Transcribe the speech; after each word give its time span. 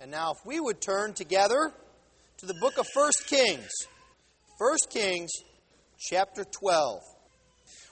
And 0.00 0.10
now, 0.10 0.32
if 0.32 0.38
we 0.46 0.58
would 0.58 0.80
turn 0.80 1.12
together 1.12 1.74
to 2.38 2.46
the 2.46 2.54
book 2.54 2.78
of 2.78 2.86
1 2.94 3.10
Kings, 3.26 3.68
1 4.56 4.76
Kings 4.88 5.30
chapter 5.98 6.42
12. 6.42 7.02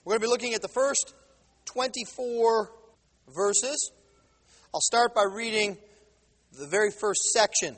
We're 0.05 0.13
going 0.13 0.21
to 0.21 0.27
be 0.27 0.31
looking 0.31 0.55
at 0.55 0.63
the 0.63 0.69
first 0.69 1.13
24 1.67 2.73
verses. 3.37 3.93
I'll 4.75 4.81
start 4.81 5.15
by 5.15 5.25
reading 5.31 5.77
the 6.59 6.67
very 6.67 6.91
first 6.91 7.25
section 7.25 7.77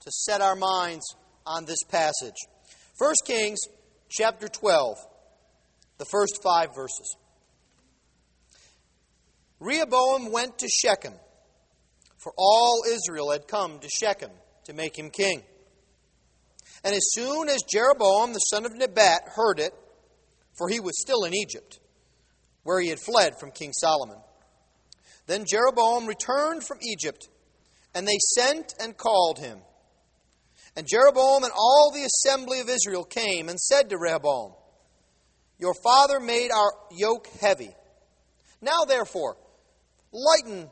to 0.00 0.10
set 0.10 0.42
our 0.42 0.54
minds 0.54 1.06
on 1.46 1.64
this 1.64 1.82
passage. 1.84 2.36
1 2.98 3.14
Kings 3.24 3.60
chapter 4.10 4.46
12, 4.46 4.98
the 5.96 6.04
first 6.04 6.42
five 6.42 6.74
verses. 6.74 7.16
Rehoboam 9.58 10.30
went 10.30 10.58
to 10.58 10.68
Shechem 10.68 11.14
for 12.20 12.32
all 12.36 12.82
Israel 12.86 13.30
had 13.32 13.48
come 13.48 13.78
to 13.78 13.88
Shechem 13.88 14.30
to 14.64 14.74
make 14.74 14.96
him 14.96 15.10
king. 15.10 15.42
And 16.84 16.94
as 16.94 17.08
soon 17.12 17.48
as 17.48 17.62
Jeroboam 17.70 18.32
the 18.32 18.38
son 18.38 18.64
of 18.64 18.74
Nebat 18.74 19.22
heard 19.34 19.58
it, 19.58 19.74
for 20.56 20.68
he 20.68 20.80
was 20.80 21.00
still 21.00 21.24
in 21.24 21.34
Egypt, 21.34 21.80
where 22.62 22.80
he 22.80 22.88
had 22.88 23.00
fled 23.00 23.38
from 23.40 23.50
King 23.50 23.72
Solomon, 23.72 24.18
then 25.26 25.44
Jeroboam 25.48 26.06
returned 26.06 26.64
from 26.64 26.78
Egypt, 26.82 27.28
and 27.94 28.06
they 28.06 28.18
sent 28.34 28.74
and 28.80 28.96
called 28.96 29.38
him. 29.38 29.58
And 30.76 30.86
Jeroboam 30.86 31.44
and 31.44 31.52
all 31.54 31.90
the 31.92 32.04
assembly 32.04 32.60
of 32.60 32.68
Israel 32.68 33.04
came 33.04 33.48
and 33.48 33.58
said 33.58 33.90
to 33.90 33.98
Rehoboam, 33.98 34.52
Your 35.58 35.74
father 35.82 36.20
made 36.20 36.50
our 36.50 36.72
yoke 36.90 37.28
heavy. 37.40 37.70
Now, 38.60 38.84
therefore, 38.86 39.36
lighten 40.12 40.68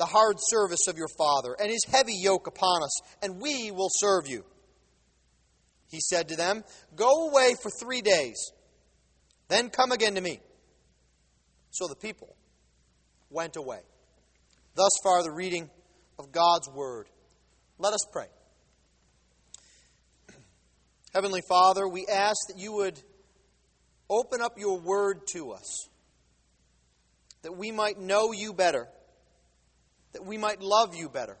the 0.00 0.06
hard 0.06 0.36
service 0.38 0.88
of 0.88 0.96
your 0.96 1.10
father 1.18 1.54
and 1.60 1.70
his 1.70 1.84
heavy 1.86 2.14
yoke 2.18 2.46
upon 2.46 2.82
us, 2.82 3.02
and 3.22 3.38
we 3.38 3.70
will 3.70 3.90
serve 3.90 4.26
you. 4.26 4.42
He 5.90 6.00
said 6.00 6.28
to 6.28 6.36
them, 6.36 6.64
Go 6.96 7.28
away 7.28 7.54
for 7.62 7.70
three 7.70 8.00
days, 8.00 8.50
then 9.48 9.68
come 9.68 9.92
again 9.92 10.14
to 10.14 10.22
me. 10.22 10.40
So 11.70 11.86
the 11.86 11.96
people 11.96 12.34
went 13.28 13.56
away. 13.56 13.80
Thus 14.74 14.92
far, 15.04 15.22
the 15.22 15.30
reading 15.30 15.68
of 16.18 16.32
God's 16.32 16.70
word. 16.70 17.10
Let 17.76 17.92
us 17.92 18.06
pray. 18.10 18.28
Heavenly 21.14 21.42
Father, 21.46 21.86
we 21.86 22.06
ask 22.10 22.38
that 22.48 22.58
you 22.58 22.72
would 22.72 22.98
open 24.08 24.40
up 24.40 24.58
your 24.58 24.80
word 24.80 25.26
to 25.34 25.50
us, 25.52 25.88
that 27.42 27.54
we 27.54 27.70
might 27.70 28.00
know 28.00 28.32
you 28.32 28.54
better 28.54 28.88
that 30.12 30.24
we 30.24 30.36
might 30.38 30.60
love 30.60 30.94
you 30.94 31.08
better, 31.08 31.36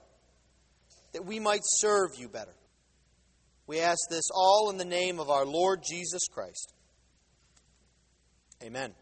that 1.12 1.24
we 1.24 1.40
might 1.40 1.62
serve 1.64 2.10
you 2.16 2.28
better. 2.28 2.54
We 3.66 3.80
ask 3.80 4.00
this 4.10 4.24
all 4.34 4.70
in 4.70 4.78
the 4.78 4.84
name 4.84 5.20
of 5.20 5.30
our 5.30 5.46
Lord 5.46 5.82
Jesus 5.88 6.26
Christ. 6.28 6.72
Amen. 8.62 8.92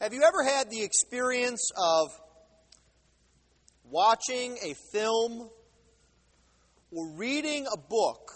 Have 0.00 0.14
you 0.14 0.22
ever 0.22 0.44
had 0.44 0.70
the 0.70 0.82
experience 0.82 1.70
of 1.76 2.08
watching 3.90 4.56
a 4.62 4.74
film 4.92 5.50
or 6.90 7.08
reading 7.16 7.66
a 7.72 7.76
book 7.76 8.30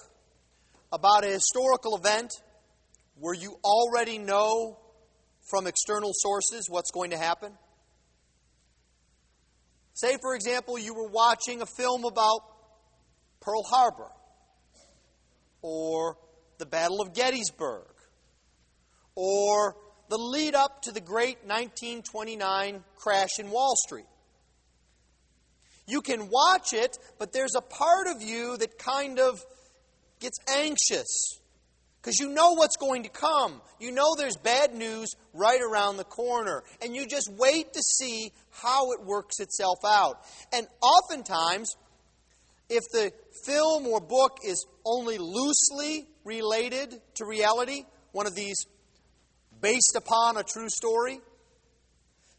about 0.93 1.25
a 1.25 1.29
historical 1.29 1.97
event 1.97 2.31
where 3.19 3.35
you 3.35 3.57
already 3.65 4.19
know 4.19 4.79
from 5.49 5.67
external 5.67 6.11
sources 6.15 6.67
what's 6.69 6.91
going 6.91 7.11
to 7.11 7.19
happen? 7.19 7.53
Say, 9.95 10.17
for 10.21 10.35
example, 10.35 10.79
you 10.79 10.95
were 10.95 11.09
watching 11.09 11.63
a 11.63 11.67
film 11.67 12.05
about 12.05 12.41
Pearl 13.41 13.63
Harbor 13.63 14.11
or 15.61 16.17
the 16.59 16.67
Battle 16.67 17.01
of 17.01 17.15
Gettysburg 17.15 17.93
or 19.15 19.77
the 20.09 20.19
lead 20.19 20.55
up 20.55 20.83
to 20.83 20.93
the 20.93 21.01
great 21.01 21.39
1929 21.45 22.85
crash 22.97 23.39
in 23.39 23.51
Wall 23.51 23.75
Street. 23.87 24.07
You 25.87 26.01
can 26.01 26.31
watch 26.31 26.73
it, 26.73 26.97
but 27.19 27.33
there's 27.33 27.55
a 27.57 27.61
part 27.61 28.07
of 28.07 28.23
you 28.23 28.57
that 28.59 28.79
kind 28.79 29.19
of 29.19 29.45
gets 30.21 30.39
anxious 30.49 31.41
because 32.03 32.19
you 32.19 32.31
know 32.31 32.55
what's 32.55 32.77
going 32.77 33.05
to 33.05 33.09
come. 33.09 33.61
You 33.79 33.93
know 33.93 34.17
there's 34.17 34.37
bad 34.37 34.75
news 34.75 35.15
right 35.33 35.61
around 35.61 35.99
the 35.99 36.05
corner. 36.05 36.65
And 36.83 36.97
you 36.97 37.07
just 37.07 37.31
wait 37.33 37.73
to 37.75 37.81
see 37.81 38.33
how 38.51 38.91
it 38.91 39.05
works 39.05 39.39
itself 39.39 39.79
out. 39.87 40.17
And 40.53 40.67
oftentimes, 40.81 41.77
if 42.69 42.83
the 42.93 43.13
film 43.45 43.87
or 43.87 44.01
book 44.01 44.39
is 44.45 44.67
only 44.85 45.19
loosely 45.19 46.09
related 46.25 47.01
to 47.15 47.25
reality, 47.25 47.85
one 48.11 48.27
of 48.27 48.35
these 48.35 48.57
based 49.61 49.95
upon 49.97 50.37
a 50.37 50.43
true 50.43 50.69
story, 50.69 51.21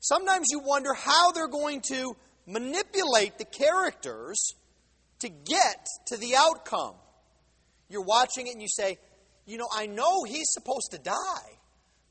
sometimes 0.02 0.48
you 0.52 0.60
wonder 0.60 0.94
how 0.94 1.32
they're 1.32 1.48
going 1.48 1.80
to 1.88 2.18
manipulate 2.46 3.38
the 3.38 3.46
characters 3.46 4.56
to 5.20 5.30
get 5.30 5.88
to 6.08 6.18
the 6.18 6.36
outcome. 6.36 6.96
You're 7.88 8.04
watching 8.04 8.48
it 8.48 8.54
and 8.54 8.62
you 8.62 8.68
say, 8.68 8.98
you 9.46 9.58
know, 9.58 9.68
I 9.74 9.86
know 9.88 10.24
he's 10.24 10.48
supposed 10.52 10.92
to 10.92 10.98
die, 10.98 11.58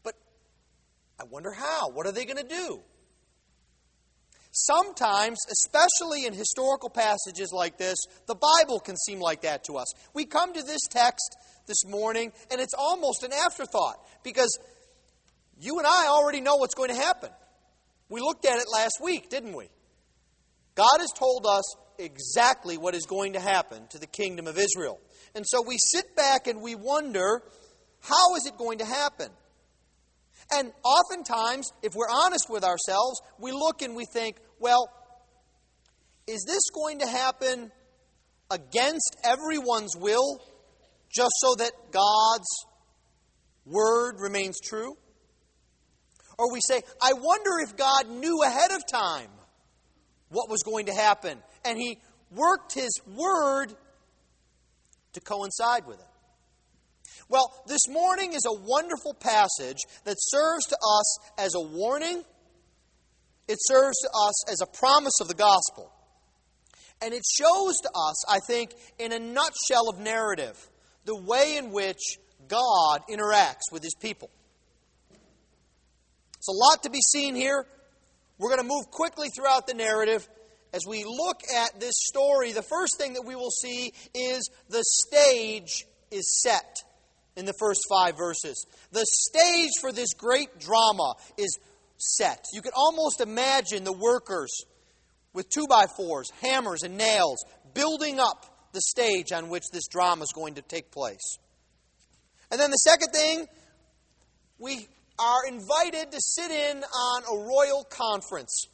but 0.03 0.15
I 1.21 1.25
wonder 1.25 1.53
how. 1.53 1.91
What 1.91 2.07
are 2.07 2.13
they 2.13 2.25
going 2.25 2.37
to 2.37 2.49
do? 2.49 2.81
Sometimes, 4.53 5.39
especially 5.51 6.27
in 6.27 6.35
historical 6.35 6.91
passages 6.91 7.53
like 7.53 7.79
this, 7.79 7.97
the 8.27 8.35
Bible 8.35 8.81
can 8.81 8.97
seem 8.99 9.19
like 9.19 9.43
that 9.43 9.65
to 9.65 9.79
us. 9.79 9.87
We 10.13 10.27
come 10.27 10.53
to 10.53 10.63
this 10.63 10.83
text 10.91 11.37
this 11.67 11.87
morning, 11.87 12.33
and 12.51 12.61
it's 12.61 12.75
almost 12.77 13.23
an 13.23 13.33
afterthought 13.33 13.97
because 14.23 14.59
you 15.59 15.79
and 15.79 15.87
I 15.87 16.09
already 16.09 16.43
know 16.43 16.57
what's 16.57 16.75
going 16.75 16.91
to 16.91 16.97
happen. 16.97 17.31
We 18.11 18.21
looked 18.21 18.45
at 18.45 18.59
it 18.59 18.67
last 18.71 18.99
week, 19.03 19.31
didn't 19.31 19.57
we? 19.57 19.71
God 20.75 20.99
has 20.99 21.11
told 21.17 21.47
us 21.47 21.65
exactly 21.99 22.77
what 22.77 22.95
is 22.95 23.07
going 23.07 23.35
to 23.35 23.41
happen 23.41 23.87
to 23.89 23.99
the 23.99 24.07
kingdom 24.07 24.47
of 24.47 24.59
Israel. 24.59 25.01
And 25.35 25.45
so 25.47 25.63
we 25.63 25.79
sit 25.79 26.15
back 26.15 26.47
and 26.47 26.61
we 26.61 26.75
wonder, 26.75 27.43
how 28.01 28.35
is 28.37 28.47
it 28.47 28.59
going 28.59 28.79
to 28.79 28.85
happen? 28.85 29.29
And 30.53 30.73
oftentimes, 30.85 31.71
if 31.83 31.95
we're 31.95 32.11
honest 32.11 32.51
with 32.51 32.65
ourselves, 32.65 33.21
we 33.39 33.53
look 33.53 33.81
and 33.81 33.97
we 33.97 34.05
think, 34.05 34.37
well, 34.59 34.89
is 36.27 36.45
this 36.47 36.71
going 36.75 36.99
to 36.99 37.07
happen 37.07 37.71
against 38.51 39.17
everyone's 39.25 39.97
will 39.97 40.41
just 41.15 41.33
so 41.39 41.55
that 41.59 41.73
God's 41.91 42.49
word 43.65 44.17
remains 44.19 44.59
true? 44.61 44.97
Or 46.39 46.53
we 46.53 46.61
say, 46.61 46.83
I 47.01 47.13
wonder 47.15 47.51
if 47.63 47.77
God 47.77 48.09
knew 48.09 48.43
ahead 48.43 48.73
of 48.73 48.87
time 48.87 49.29
what 50.29 50.51
was 50.51 50.63
going 50.63 50.87
to 50.87 50.93
happen 50.93 51.39
and 51.65 51.79
he 51.79 51.99
worked 52.31 52.75
his 52.75 53.01
word 53.07 53.75
to 55.13 55.21
coincide 55.21 55.87
with 55.87 55.99
it. 55.99 56.07
Well, 57.29 57.63
this 57.67 57.89
morning 57.89 58.33
is 58.35 58.45
a 58.47 58.53
wonderful 58.53 59.15
passage 59.15 59.79
that 60.05 60.17
serves 60.19 60.67
to 60.67 60.77
us 60.77 61.19
as 61.39 61.55
a 61.55 61.61
warning, 61.61 62.25
it 63.49 63.59
serves 63.61 63.97
to 63.99 64.09
us 64.09 64.51
as 64.51 64.61
a 64.61 64.67
promise 64.67 65.21
of 65.21 65.29
the 65.29 65.35
gospel. 65.35 65.93
And 67.01 67.13
it 67.13 67.23
shows 67.39 67.75
to 67.83 67.89
us, 67.89 68.31
I 68.31 68.39
think, 68.47 68.71
in 68.99 69.13
a 69.13 69.19
nutshell 69.19 69.89
of 69.89 69.99
narrative, 69.99 70.57
the 71.05 71.17
way 71.17 71.57
in 71.57 71.73
which 71.73 72.19
God 72.47 73.03
interacts 73.11 73.73
with 73.73 73.83
his 73.83 73.95
people. 74.01 74.31
It's 76.37 76.49
a 76.49 76.53
lot 76.53 76.83
to 76.85 76.91
be 76.91 77.01
seen 77.01 77.35
here. 77.35 77.67
We're 78.39 78.49
going 78.49 78.61
to 78.61 78.69
move 78.69 78.91
quickly 78.91 79.29
throughout 79.35 79.67
the 79.67 79.75
narrative 79.75 80.29
as 80.73 80.83
we 80.87 81.05
look 81.05 81.41
at 81.55 81.81
this 81.81 81.95
story, 81.97 82.53
the 82.53 82.63
first 82.63 82.99
thing 82.99 83.15
that 83.15 83.27
we 83.27 83.37
will 83.37 83.51
see 83.51 83.93
is 84.15 84.49
the 84.69 84.83
stage 84.83 85.85
is 86.11 86.43
set 86.43 86.79
in 87.37 87.45
the 87.45 87.55
first 87.59 87.81
five 87.89 88.17
verses. 88.17 88.67
The 88.91 89.05
stage 89.07 89.71
for 89.81 89.93
this 89.93 90.15
great 90.15 90.59
drama 90.59 91.15
is 91.37 91.59
set. 91.99 92.45
You 92.53 92.63
can 92.63 92.73
almost 92.75 93.21
imagine 93.21 93.85
the 93.85 93.93
workers 93.93 94.65
with 95.33 95.49
two 95.49 95.67
by 95.69 95.87
fours, 95.97 96.31
hammers, 96.43 96.83
and 96.83 96.97
nails 96.97 97.45
building 97.75 98.21
up 98.21 98.71
the 98.73 98.81
stage 98.81 99.33
on 99.33 99.49
which 99.49 99.65
this 99.73 99.87
drama 99.89 100.23
is 100.23 100.33
going 100.35 100.55
to 100.55 100.63
take 100.63 100.91
place. 100.91 101.39
And 102.51 102.61
then 102.61 102.71
the 102.71 102.77
second 102.77 103.13
thing, 103.13 103.47
we 104.59 104.87
are 105.19 105.47
invited 105.47 106.13
to 106.13 106.19
sit 106.21 106.51
in 106.51 106.83
on 106.83 107.23
a 107.25 107.47
royal 107.47 107.85
conference. 107.85 108.67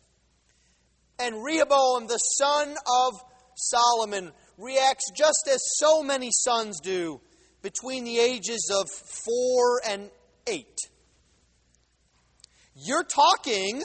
And 1.28 1.44
Rehoboam, 1.44 2.06
the 2.06 2.18
son 2.18 2.70
of 2.70 3.12
Solomon, 3.54 4.32
reacts 4.56 5.10
just 5.14 5.48
as 5.52 5.60
so 5.76 6.02
many 6.02 6.30
sons 6.32 6.80
do 6.80 7.20
between 7.62 8.04
the 8.04 8.18
ages 8.18 8.72
of 8.74 8.88
four 8.90 9.80
and 9.86 10.10
eight. 10.46 10.78
You're 12.74 13.04
talking 13.04 13.82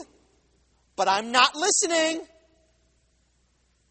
but 0.95 1.07
I'm 1.07 1.31
not 1.31 1.55
listening. 1.55 2.21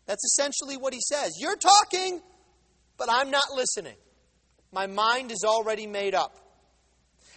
That's 0.07 0.25
essentially 0.25 0.77
what 0.77 0.95
he 0.95 1.01
says. 1.01 1.33
You're 1.39 1.57
talking, 1.57 2.21
but 2.97 3.09
I'm 3.11 3.31
not 3.31 3.45
listening. 3.55 3.97
My 4.73 4.87
mind 4.87 5.31
is 5.31 5.45
already 5.45 5.87
made 5.87 6.15
up. 6.15 6.39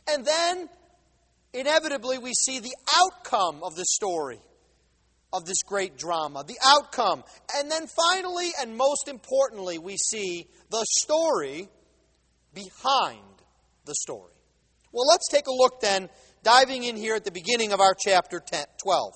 And 0.08 0.26
then, 0.26 0.70
inevitably, 1.54 2.18
we 2.20 2.34
see 2.34 2.60
the 2.60 2.76
outcome 2.98 3.64
of 3.64 3.76
the 3.76 3.86
story 3.86 4.40
of 5.36 5.46
this 5.46 5.62
great 5.66 5.98
drama. 5.98 6.44
The 6.48 6.58
outcome. 6.64 7.24
And 7.56 7.70
then 7.70 7.88
finally, 7.88 8.50
and 8.62 8.76
most 8.76 9.08
importantly, 9.08 9.78
we 9.78 9.98
see 9.98 10.48
the 10.70 10.86
story 11.02 11.70
behind 12.54 13.20
the 13.86 13.96
story. 13.96 14.32
Well, 14.92 15.06
let's 15.08 15.28
take 15.30 15.48
a 15.48 15.52
look 15.52 15.82
then, 15.82 16.10
diving 16.44 16.84
in 16.84 16.96
here 16.96 17.16
at 17.16 17.26
the 17.26 17.32
beginning 17.32 17.74
of 17.74 17.80
our 17.80 17.96
chapter 18.00 18.40
10, 18.40 18.66
12. 18.82 19.14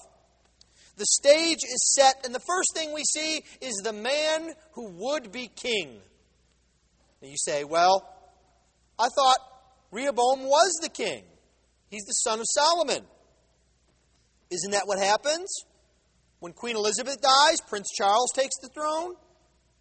The 0.98 1.06
stage 1.06 1.60
is 1.64 1.94
set, 1.96 2.26
and 2.26 2.36
the 2.36 2.42
first 2.42 2.74
thing 2.76 2.94
we 2.94 3.04
see 3.06 3.42
is 3.62 3.74
the 3.84 3.94
man 3.94 4.52
who 4.74 4.92
would 4.98 5.32
be 5.32 5.48
king. 5.48 6.02
Now 7.22 7.30
you 7.30 7.38
say, 7.38 7.64
well, 7.64 8.14
I 9.00 9.08
thought 9.08 9.38
Rehoboam 9.92 10.44
was 10.44 10.78
the 10.82 10.90
king. 10.90 11.24
He's 11.90 12.04
the 12.04 12.12
son 12.12 12.40
of 12.40 12.46
Solomon. 12.50 13.06
Isn't 14.52 14.72
that 14.72 14.88
what 14.88 15.00
happens? 15.00 15.50
When 16.40 16.54
Queen 16.54 16.76
Elizabeth 16.76 17.22
dies, 17.22 17.58
Prince 17.68 17.88
Charles 17.98 18.32
takes 18.34 18.56
the 18.62 18.70
throne. 18.70 19.16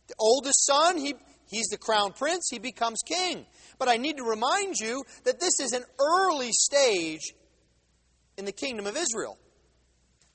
The 0.08 0.14
oldest 0.18 0.66
son, 0.66 0.98
he, 0.98 1.14
he's 1.48 1.66
the 1.66 1.78
crown 1.78 2.12
prince, 2.12 2.48
he 2.50 2.58
becomes 2.58 2.98
king. 3.06 3.46
But 3.78 3.88
I 3.88 3.96
need 3.96 4.16
to 4.16 4.24
remind 4.24 4.74
you 4.80 5.04
that 5.24 5.38
this 5.38 5.60
is 5.60 5.72
an 5.72 5.84
early 6.00 6.50
stage 6.52 7.32
in 8.36 8.44
the 8.44 8.52
kingdom 8.52 8.86
of 8.86 8.96
Israel 8.96 9.38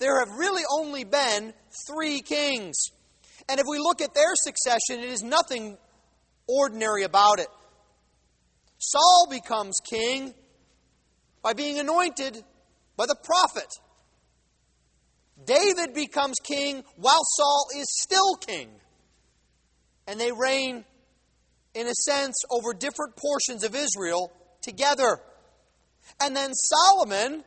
there 0.03 0.19
have 0.19 0.37
really 0.37 0.63
only 0.69 1.05
been 1.05 1.53
three 1.87 2.19
kings. 2.19 2.75
And 3.47 3.59
if 3.59 3.65
we 3.67 3.79
look 3.79 4.01
at 4.01 4.13
their 4.13 4.33
succession, 4.35 5.01
it 5.03 5.09
is 5.09 5.23
nothing 5.23 5.77
ordinary 6.47 7.03
about 7.03 7.39
it. 7.39 7.47
Saul 8.79 9.27
becomes 9.29 9.77
king 9.89 10.33
by 11.41 11.53
being 11.53 11.79
anointed 11.79 12.43
by 12.97 13.05
the 13.05 13.15
prophet. 13.23 13.67
David 15.45 15.93
becomes 15.93 16.35
king 16.43 16.83
while 16.95 17.23
Saul 17.35 17.67
is 17.75 17.87
still 17.89 18.35
king. 18.35 18.69
And 20.07 20.19
they 20.19 20.31
reign, 20.31 20.83
in 21.73 21.87
a 21.87 21.93
sense, 21.93 22.35
over 22.51 22.73
different 22.73 23.15
portions 23.15 23.63
of 23.63 23.75
Israel 23.75 24.31
together. 24.61 25.19
And 26.21 26.35
then 26.35 26.53
Solomon 26.53 27.43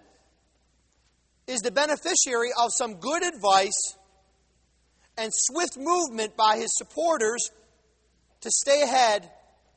is 1.47 1.61
the 1.61 1.71
beneficiary 1.71 2.51
of 2.59 2.71
some 2.73 2.95
good 2.95 3.23
advice 3.23 3.95
and 5.19 5.31
swift 5.33 5.77
movement 5.77 6.37
by 6.37 6.57
his 6.57 6.75
supporters 6.77 7.51
to 8.41 8.51
stay 8.51 8.83
ahead 8.83 9.31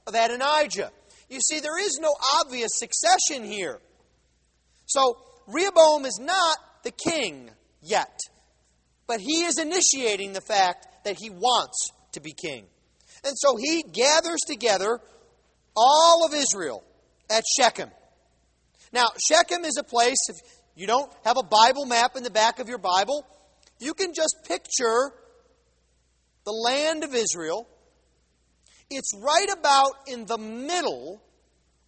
of 0.07 0.15
Adonijah. 0.15 0.91
You 1.29 1.39
see, 1.41 1.59
there 1.59 1.79
is 1.79 1.99
no 2.01 2.13
obvious 2.39 2.71
succession 2.73 3.43
here. 3.43 3.79
So, 4.85 5.17
Rehoboam 5.47 6.05
is 6.05 6.19
not 6.19 6.57
the 6.83 6.91
king 6.91 7.51
yet, 7.81 8.19
but 9.07 9.19
he 9.19 9.43
is 9.43 9.57
initiating 9.57 10.33
the 10.33 10.41
fact 10.41 10.87
that 11.03 11.17
he 11.19 11.29
wants 11.29 11.89
to 12.13 12.21
be 12.21 12.33
king. 12.33 12.65
And 13.23 13.33
so 13.37 13.57
he 13.57 13.83
gathers 13.83 14.39
together 14.47 14.99
all 15.75 16.25
of 16.25 16.33
Israel 16.33 16.83
at 17.29 17.43
Shechem. 17.57 17.89
Now, 18.91 19.05
Shechem 19.29 19.65
is 19.65 19.77
a 19.77 19.83
place, 19.83 20.17
if 20.29 20.35
you 20.75 20.87
don't 20.87 21.11
have 21.23 21.37
a 21.37 21.43
Bible 21.43 21.85
map 21.85 22.15
in 22.15 22.23
the 22.23 22.31
back 22.31 22.59
of 22.59 22.69
your 22.69 22.77
Bible, 22.77 23.25
you 23.79 23.93
can 23.93 24.13
just 24.13 24.35
picture 24.47 25.11
the 26.45 26.51
land 26.51 27.03
of 27.03 27.13
Israel. 27.13 27.67
It's 28.89 29.11
right 29.15 29.49
about 29.57 29.91
in 30.07 30.25
the 30.25 30.37
middle 30.37 31.21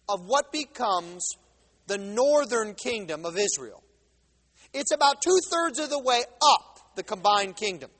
of 0.08 0.20
what 0.26 0.52
becomes 0.52 1.26
the 1.86 1.98
northern 1.98 2.74
kingdom 2.74 3.24
of 3.24 3.36
Israel. 3.36 3.82
It's 4.72 4.92
about 4.92 5.22
two 5.22 5.38
thirds 5.50 5.78
of 5.78 5.90
the 5.90 5.98
way 5.98 6.20
up 6.20 6.72
the 6.96 7.02
combined 7.02 7.56
kingdom. 7.56 7.90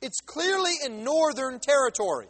It's 0.00 0.20
clearly 0.20 0.72
in 0.84 1.04
northern 1.04 1.60
territory. 1.60 2.26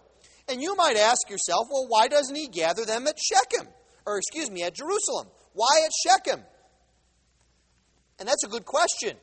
And 0.49 0.61
you 0.61 0.77
might 0.77 0.97
ask 0.97 1.29
yourself, 1.31 1.67
well, 1.71 1.87
why 1.89 2.09
doesn't 2.09 2.37
he 2.37 2.49
gather 2.49 2.85
them 2.85 3.07
at 3.07 3.19
Shechem? 3.19 3.67
Or, 4.07 4.19
excuse 4.19 4.51
me, 4.51 4.63
at 4.63 4.75
Jerusalem? 4.75 5.29
Why 5.55 5.85
at 5.85 5.91
Shechem? 6.07 6.41
And 8.19 8.29
that's 8.29 8.45
a 8.45 8.49
good 8.49 8.65
question. 8.65 9.17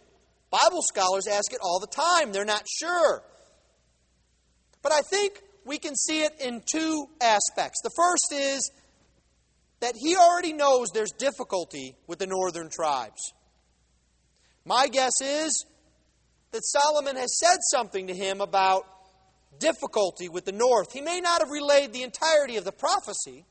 Bible 0.50 0.82
scholars 0.82 1.28
ask 1.28 1.54
it 1.54 1.60
all 1.62 1.80
the 1.80 1.88
time. 1.88 2.32
They're 2.32 2.44
not 2.44 2.66
sure. 2.68 3.24
But 4.82 4.92
I 4.92 5.02
think 5.02 5.42
we 5.66 5.78
can 5.78 5.96
see 5.96 6.24
it 6.24 6.34
in 6.42 6.62
two 6.70 7.06
aspects. 7.22 7.82
The 7.84 7.92
first 7.96 8.34
is 8.34 8.72
that 9.80 9.96
he 9.96 10.16
already 10.16 10.54
knows 10.54 10.88
there's 10.94 11.12
difficulty 11.12 11.96
with 12.08 12.20
the 12.20 12.28
northern 12.28 12.70
tribes. 12.70 13.22
My 14.66 14.88
guess 14.88 15.14
is 15.22 15.66
that 16.52 16.64
Solomon 16.64 17.16
has 17.16 17.40
said 17.40 17.58
something 17.72 18.08
to 18.08 18.14
him 18.14 18.42
about 18.42 18.86
difficulty 19.60 20.30
with 20.30 20.46
the 20.46 20.52
north. 20.52 20.92
He 20.92 21.02
may 21.02 21.20
not 21.20 21.42
have 21.42 21.50
relayed 21.50 21.94
the 21.94 22.04
entirety 22.04 22.58
of 22.58 22.64
the 22.64 22.72
prophecy, 22.72 23.46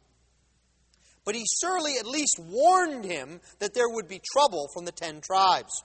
but 1.24 1.34
he 1.34 1.44
surely 1.60 1.94
at 1.98 2.06
least 2.06 2.38
warned 2.38 3.04
him 3.04 3.40
that 3.58 3.74
there 3.74 3.88
would 3.88 4.08
be 4.08 4.20
trouble 4.32 4.68
from 4.72 4.84
the 4.84 4.92
ten 4.92 5.20
tribes. 5.20 5.82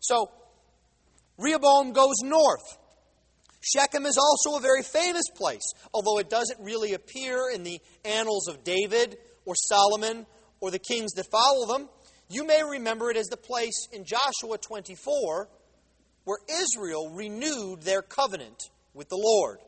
So, 0.00 0.30
Rehoboam 1.38 1.92
goes 1.92 2.16
north. 2.22 2.78
Shechem 3.60 4.04
is 4.04 4.18
also 4.18 4.58
a 4.58 4.60
very 4.60 4.82
famous 4.82 5.24
place, 5.34 5.72
although 5.92 6.18
it 6.18 6.28
doesn't 6.28 6.60
really 6.60 6.92
appear 6.92 7.50
in 7.52 7.62
the 7.62 7.80
annals 8.04 8.46
of 8.48 8.62
David 8.62 9.16
or 9.46 9.54
Solomon 9.54 10.26
or 10.60 10.70
the 10.70 10.78
kings 10.78 11.12
that 11.12 11.26
follow 11.30 11.66
them. 11.66 11.88
You 12.28 12.46
may 12.46 12.62
remember 12.62 13.10
it 13.10 13.16
as 13.16 13.26
the 13.26 13.36
place 13.36 13.88
in 13.92 14.04
Joshua 14.04 14.58
24 14.58 15.48
where 16.24 16.38
Israel 16.48 17.10
renewed 17.10 17.82
their 17.82 18.02
covenant 18.02 18.70
with 18.94 19.08
the 19.08 19.20
Lord. 19.20 19.58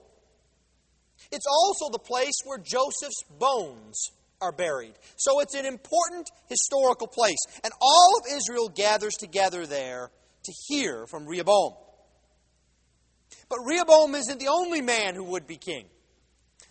It's 1.30 1.46
also 1.46 1.90
the 1.92 1.98
place 1.98 2.34
where 2.44 2.58
Joseph's 2.58 3.22
bones 3.38 4.10
are 4.40 4.52
buried. 4.52 4.94
So 5.16 5.40
it's 5.40 5.54
an 5.54 5.66
important 5.66 6.30
historical 6.48 7.06
place. 7.06 7.38
And 7.64 7.72
all 7.80 8.18
of 8.20 8.32
Israel 8.32 8.68
gathers 8.68 9.14
together 9.14 9.66
there 9.66 10.10
to 10.44 10.52
hear 10.66 11.06
from 11.06 11.26
Rehoboam. 11.26 11.75
But 13.48 13.58
Rehoboam 13.64 14.14
isn't 14.14 14.40
the 14.40 14.48
only 14.48 14.80
man 14.80 15.14
who 15.14 15.25
would 15.25 15.46
be 15.46 15.56
king. 15.56 15.86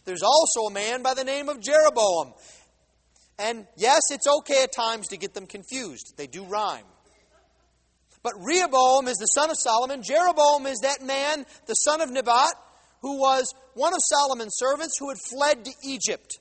There's 0.06 0.24
also 0.24 0.68
a 0.70 0.72
man 0.72 1.02
by 1.02 1.16
the 1.16 1.24
name 1.24 1.50
of 1.50 1.60
Jeroboam. 1.60 2.34
And 3.38 3.68
yes, 3.76 4.02
it's 4.12 4.28
okay 4.40 4.64
at 4.64 4.72
times 4.72 5.08
to 5.10 5.18
get 5.18 5.34
them 5.34 5.46
confused. 5.46 6.14
They 6.18 6.28
do 6.28 6.46
rhyme. 6.46 6.86
But 8.24 8.34
Rehoboam 8.40 9.08
is 9.08 9.18
the 9.18 9.28
son 9.28 9.50
of 9.52 9.58
Solomon. 9.60 10.02
Jeroboam 10.02 10.66
is 10.66 10.80
that 10.80 11.04
man, 11.04 11.46
the 11.68 11.74
son 11.74 12.02
of 12.02 12.10
Nebat, 12.10 12.54
who 13.02 13.20
was 13.20 13.54
one 13.76 13.94
of 13.94 14.00
Solomon's 14.04 14.56
servants 14.56 14.98
who 14.98 15.10
had 15.10 15.18
fled 15.30 15.66
to 15.66 15.72
Egypt 15.84 16.40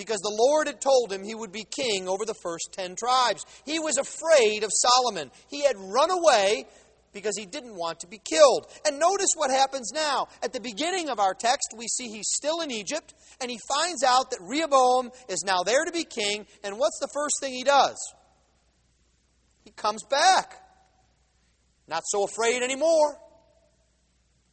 because 0.00 0.20
the 0.20 0.34
Lord 0.34 0.66
had 0.66 0.80
told 0.80 1.12
him 1.12 1.22
he 1.22 1.34
would 1.34 1.52
be 1.52 1.64
king 1.64 2.08
over 2.08 2.24
the 2.24 2.32
first 2.32 2.70
ten 2.72 2.96
tribes. 2.96 3.44
He 3.66 3.78
was 3.78 3.98
afraid 3.98 4.64
of 4.64 4.70
Solomon. 4.72 5.30
He 5.50 5.62
had 5.62 5.76
run 5.76 6.10
away 6.10 6.64
because 7.12 7.36
he 7.36 7.46
didn't 7.46 7.74
want 7.74 8.00
to 8.00 8.06
be 8.06 8.18
killed. 8.18 8.66
And 8.86 8.98
notice 8.98 9.30
what 9.36 9.50
happens 9.50 9.90
now. 9.92 10.28
At 10.42 10.52
the 10.52 10.60
beginning 10.60 11.08
of 11.08 11.18
our 11.18 11.34
text, 11.34 11.74
we 11.76 11.86
see 11.88 12.08
he's 12.08 12.28
still 12.32 12.60
in 12.60 12.70
Egypt, 12.70 13.14
and 13.40 13.50
he 13.50 13.58
finds 13.68 14.02
out 14.02 14.30
that 14.30 14.38
Rehoboam 14.40 15.10
is 15.28 15.42
now 15.44 15.62
there 15.64 15.84
to 15.84 15.92
be 15.92 16.04
king, 16.04 16.46
and 16.62 16.78
what's 16.78 16.98
the 17.00 17.08
first 17.12 17.36
thing 17.40 17.52
he 17.52 17.64
does? 17.64 17.96
He 19.64 19.70
comes 19.70 20.04
back. 20.04 20.54
Not 21.88 22.02
so 22.06 22.24
afraid 22.24 22.62
anymore. 22.62 23.18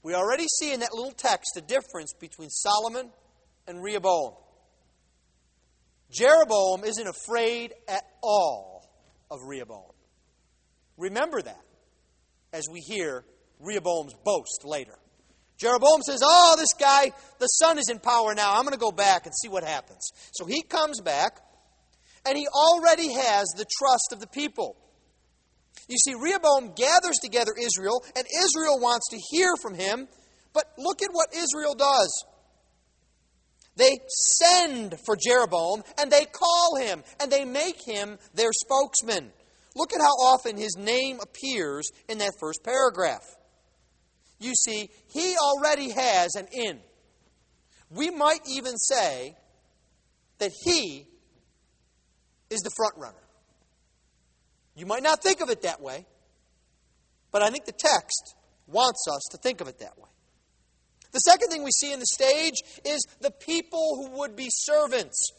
We 0.04 0.16
already 0.16 0.46
see 0.60 0.74
in 0.74 0.80
that 0.80 0.94
little 0.94 1.12
text 1.12 1.52
the 1.56 1.62
difference 1.62 2.14
between 2.20 2.50
Solomon 2.50 3.12
and 3.68 3.84
Rehoboam. 3.84 4.34
Jeroboam 6.12 6.84
isn't 6.86 7.08
afraid 7.08 7.74
at 7.88 8.04
all 8.24 8.90
of 9.30 9.40
Rehoboam. 9.46 9.92
Remember 10.98 11.42
that 11.42 11.62
as 12.58 12.66
we 12.72 12.80
hear 12.80 13.24
Rehoboam's 13.60 14.14
boast 14.26 14.66
later. 14.66 14.98
Jeroboam 15.58 16.02
says, 16.02 16.20
Oh, 16.24 16.56
this 16.58 16.74
guy, 16.74 17.12
the 17.40 17.48
son 17.48 17.78
is 17.80 17.90
in 17.90 18.00
power 18.00 18.34
now. 18.36 18.56
I'm 18.56 18.64
going 18.64 18.74
to 18.74 18.80
go 18.80 18.92
back 18.92 19.26
and 19.26 19.34
see 19.36 19.50
what 19.50 19.64
happens. 19.64 20.12
So 20.34 20.46
he 20.46 20.62
comes 20.62 21.02
back, 21.02 21.40
and 22.26 22.38
he 22.38 22.48
already 22.48 23.14
has 23.14 23.48
the 23.58 23.66
trust 23.80 24.10
of 24.12 24.20
the 24.20 24.28
people. 24.28 24.76
You 25.88 25.98
see, 25.98 26.14
Rehoboam 26.14 26.74
gathers 26.76 27.18
together 27.22 27.52
Israel, 27.60 28.04
and 28.16 28.26
Israel 28.26 28.80
wants 28.80 29.10
to 29.12 29.18
hear 29.32 29.56
from 29.62 29.74
him, 29.74 30.08
but 30.54 30.66
look 30.78 31.02
at 31.02 31.10
what 31.12 31.30
Israel 31.34 31.76
does. 31.76 32.26
They 33.78 34.00
send 34.10 35.00
for 35.06 35.16
Jeroboam 35.16 35.84
and 36.00 36.12
they 36.12 36.26
call 36.26 36.78
him 36.78 37.04
and 37.20 37.32
they 37.32 37.46
make 37.46 37.78
him 37.86 38.18
their 38.34 38.52
spokesman. 38.52 39.32
Look 39.78 39.94
at 39.94 40.02
how 40.02 40.14
often 40.20 40.58
his 40.58 40.76
name 40.78 41.20
appears 41.22 41.90
in 42.10 42.18
that 42.18 42.34
first 42.40 42.64
paragraph. 42.64 43.24
You 44.40 44.54
see, 44.54 44.90
he 45.08 45.36
already 45.38 45.92
has 45.92 46.36
an 46.36 46.48
in. 46.52 46.80
We 47.90 48.10
might 48.10 48.42
even 48.48 48.78
say 48.78 49.36
that 50.40 50.52
he 50.64 51.08
is 52.50 52.60
the 52.62 52.72
front 52.76 52.96
runner. 52.98 53.16
You 54.76 54.86
might 54.86 55.04
not 55.04 55.24
think 55.24 55.42
of 55.42 55.50
it 55.50 55.64
that 55.64 55.82
way, 55.82 56.06
but 57.32 57.42
I 57.42 57.50
think 57.50 57.66
the 57.66 57.72
text 57.72 58.36
wants 58.68 59.06
us 59.10 59.22
to 59.32 59.38
think 59.38 59.62
of 59.62 59.68
it 59.68 59.80
that 59.80 59.98
way. 59.98 60.10
The 61.14 61.20
second 61.20 61.50
thing 61.50 61.64
we 61.64 61.72
see 61.72 61.92
in 61.92 62.00
the 62.00 62.06
stage 62.06 62.62
is 62.86 63.00
the 63.22 63.32
people 63.32 63.96
who 63.96 64.20
would 64.20 64.36
be 64.36 64.50
servants. 64.50 65.32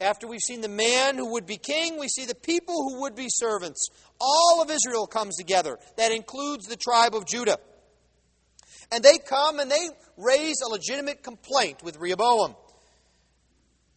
After 0.00 0.28
we've 0.28 0.40
seen 0.40 0.60
the 0.60 0.68
man 0.68 1.16
who 1.16 1.32
would 1.32 1.46
be 1.46 1.56
king, 1.56 1.98
we 1.98 2.08
see 2.08 2.24
the 2.24 2.34
people 2.34 2.74
who 2.74 3.00
would 3.02 3.16
be 3.16 3.26
servants. 3.28 3.88
All 4.20 4.62
of 4.62 4.70
Israel 4.70 5.06
comes 5.06 5.36
together. 5.36 5.78
That 5.96 6.12
includes 6.12 6.66
the 6.66 6.76
tribe 6.76 7.14
of 7.14 7.26
Judah. 7.26 7.58
And 8.92 9.02
they 9.02 9.18
come 9.18 9.58
and 9.58 9.70
they 9.70 9.88
raise 10.16 10.60
a 10.64 10.70
legitimate 10.70 11.22
complaint 11.22 11.82
with 11.82 11.98
Rehoboam. 11.98 12.54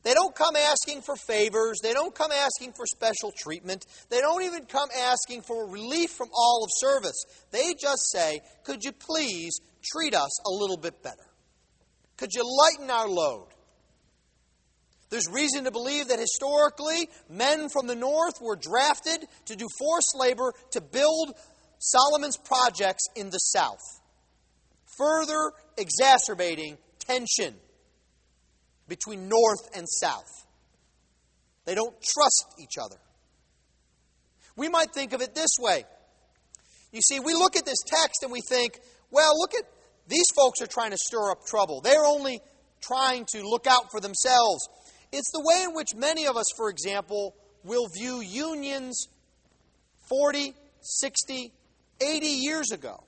They 0.03 0.15
don't 0.15 0.33
come 0.33 0.55
asking 0.55 1.03
for 1.03 1.15
favors. 1.15 1.79
They 1.83 1.93
don't 1.93 2.15
come 2.15 2.31
asking 2.31 2.73
for 2.73 2.85
special 2.87 3.31
treatment. 3.37 3.85
They 4.09 4.19
don't 4.19 4.41
even 4.43 4.65
come 4.65 4.89
asking 4.97 5.43
for 5.43 5.69
relief 5.69 6.09
from 6.11 6.29
all 6.35 6.63
of 6.63 6.71
service. 6.73 7.23
They 7.51 7.75
just 7.79 8.11
say, 8.11 8.41
Could 8.63 8.83
you 8.83 8.91
please 8.93 9.59
treat 9.83 10.15
us 10.15 10.45
a 10.47 10.49
little 10.49 10.77
bit 10.77 11.03
better? 11.03 11.27
Could 12.17 12.31
you 12.33 12.43
lighten 12.43 12.89
our 12.89 13.07
load? 13.07 13.49
There's 15.11 15.27
reason 15.29 15.65
to 15.65 15.71
believe 15.71 16.07
that 16.07 16.19
historically, 16.19 17.09
men 17.29 17.67
from 17.69 17.85
the 17.85 17.95
north 17.95 18.35
were 18.41 18.55
drafted 18.55 19.27
to 19.45 19.55
do 19.55 19.67
forced 19.77 20.15
labor 20.17 20.53
to 20.71 20.81
build 20.81 21.33
Solomon's 21.79 22.37
projects 22.37 23.03
in 23.15 23.29
the 23.29 23.37
south, 23.37 23.81
further 24.97 25.51
exacerbating 25.77 26.77
tension 26.99 27.55
between 28.87 29.27
north 29.27 29.69
and 29.75 29.85
south. 29.87 30.47
They 31.65 31.75
don't 31.75 31.95
trust 32.01 32.55
each 32.59 32.77
other. 32.81 32.97
We 34.55 34.69
might 34.69 34.91
think 34.93 35.11
of 35.11 35.21
it 35.21 35.35
this 35.35 35.51
way. 35.59 35.83
You 36.91 37.01
see, 37.01 37.19
we 37.19 37.33
look 37.33 37.57
at 37.57 37.65
this 37.65 37.79
text 37.85 38.23
and 38.23 38.31
we 38.31 38.41
think, 38.47 38.79
well, 39.11 39.37
look 39.37 39.53
at 39.55 39.65
these 40.07 40.25
folks 40.35 40.61
are 40.61 40.67
trying 40.67 40.91
to 40.91 40.97
stir 40.97 41.31
up 41.31 41.45
trouble. 41.45 41.81
They're 41.81 42.05
only 42.05 42.41
trying 42.81 43.25
to 43.33 43.43
look 43.43 43.67
out 43.67 43.91
for 43.91 43.99
themselves. 43.99 44.67
It's 45.11 45.31
the 45.31 45.41
way 45.41 45.63
in 45.63 45.73
which 45.75 45.89
many 45.95 46.27
of 46.27 46.37
us, 46.37 46.45
for 46.55 46.69
example, 46.69 47.35
will 47.63 47.87
view 47.87 48.21
unions 48.21 49.07
40, 50.09 50.53
60, 50.81 51.51
80 52.01 52.25
years 52.27 52.71
ago 52.71 53.03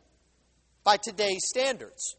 by 0.83 0.98
today's 0.98 1.41
standards. 1.45 2.15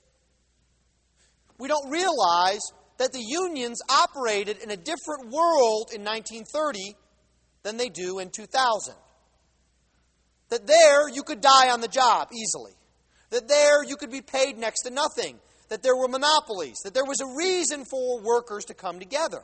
We 1.59 1.69
don't 1.69 1.91
realize 1.91 2.61
that 2.99 3.13
the 3.13 3.23
unions 3.23 3.81
operated 3.89 4.59
in 4.63 4.71
a 4.71 4.77
different 4.77 5.31
world 5.31 5.91
in 5.93 6.03
1930 6.03 6.97
than 7.63 7.77
they 7.77 7.89
do 7.89 8.19
in 8.19 8.31
2000. 8.31 8.95
That 10.51 10.67
there 10.67 11.09
you 11.09 11.23
could 11.23 11.41
die 11.41 11.71
on 11.71 11.81
the 11.81 11.89
job 11.89 12.29
easily. 12.33 12.73
That 13.31 13.49
there 13.49 13.83
you 13.85 13.97
could 13.97 14.11
be 14.11 14.23
paid 14.23 14.57
next 14.57 14.83
to 14.83 14.91
nothing. 14.91 15.39
That 15.69 15.83
there 15.83 15.97
were 15.97 16.09
monopolies. 16.09 16.77
That 16.85 16.95
there 16.95 17.05
was 17.05 17.21
a 17.21 17.37
reason 17.37 17.85
for 17.85 18.21
workers 18.21 18.67
to 18.67 18.75
come 18.75 18.99
together. 18.99 19.43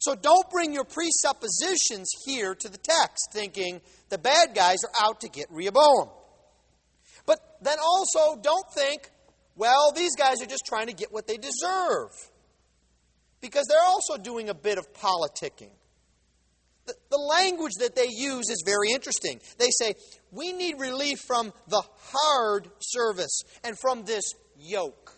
So 0.00 0.14
don't 0.14 0.48
bring 0.48 0.72
your 0.72 0.84
presuppositions 0.84 2.08
here 2.24 2.54
to 2.54 2.68
the 2.68 2.78
text 2.78 3.32
thinking 3.32 3.82
the 4.08 4.16
bad 4.16 4.54
guys 4.54 4.78
are 4.82 5.06
out 5.06 5.20
to 5.20 5.28
get 5.28 5.46
Rehoboam. 5.50 6.08
But 7.26 7.38
then 7.60 7.76
also 7.78 8.40
don't 8.40 8.64
think, 8.74 9.10
well, 9.56 9.92
these 9.94 10.16
guys 10.16 10.40
are 10.40 10.46
just 10.46 10.64
trying 10.66 10.86
to 10.86 10.94
get 10.94 11.12
what 11.12 11.26
they 11.26 11.36
deserve 11.36 12.10
because 13.42 13.66
they're 13.68 13.86
also 13.86 14.16
doing 14.16 14.48
a 14.48 14.54
bit 14.54 14.78
of 14.78 14.90
politicking. 14.94 15.70
The, 16.86 16.94
the 17.10 17.18
language 17.18 17.72
that 17.80 17.94
they 17.94 18.08
use 18.08 18.48
is 18.48 18.62
very 18.64 18.92
interesting. 18.92 19.38
They 19.58 19.68
say, 19.70 19.94
We 20.32 20.54
need 20.54 20.80
relief 20.80 21.18
from 21.26 21.52
the 21.68 21.82
hard 21.98 22.68
service 22.80 23.42
and 23.62 23.78
from 23.78 24.04
this 24.04 24.24
yoke. 24.58 25.12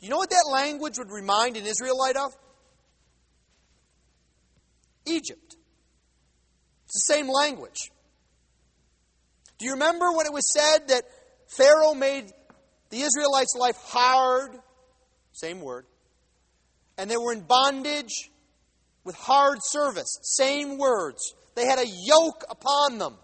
You 0.00 0.08
know 0.08 0.16
what 0.16 0.30
that 0.30 0.48
language 0.50 0.94
would 0.98 1.12
remind 1.12 1.56
an 1.56 1.66
Israelite 1.66 2.16
of? 2.16 2.32
Egypt. 5.10 5.56
It's 6.86 7.06
the 7.06 7.14
same 7.14 7.28
language. 7.28 7.90
Do 9.58 9.66
you 9.66 9.72
remember 9.72 10.12
when 10.12 10.26
it 10.26 10.32
was 10.32 10.50
said 10.52 10.88
that 10.88 11.04
Pharaoh 11.48 11.94
made 11.94 12.30
the 12.90 13.00
Israelites' 13.00 13.54
life 13.58 13.76
hard? 13.76 14.58
Same 15.32 15.60
word 15.60 15.86
and 17.00 17.10
they 17.10 17.16
were 17.16 17.32
in 17.32 17.40
bondage 17.40 18.30
with 19.04 19.16
hard 19.16 19.58
service. 19.62 20.18
Same 20.22 20.76
words. 20.76 21.34
They 21.54 21.64
had 21.64 21.78
a 21.78 21.86
yoke 21.86 22.44
upon 22.50 22.98
them. 22.98 23.16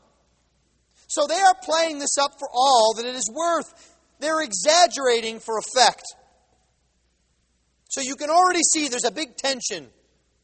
So 1.09 1.27
they 1.27 1.39
are 1.39 1.55
playing 1.63 1.99
this 1.99 2.17
up 2.19 2.33
for 2.39 2.49
all 2.51 2.95
that 2.97 3.05
it 3.05 3.15
is 3.15 3.31
worth. 3.31 3.95
They're 4.19 4.41
exaggerating 4.41 5.41
for 5.41 5.59
effect. 5.59 6.05
So 7.91 8.01
you 8.01 8.17
can 8.17 8.31
already 8.31 8.63
see 8.73 8.89
there's 8.89 9.05
a 9.05 9.11
big 9.11 9.37
tension 9.37 9.89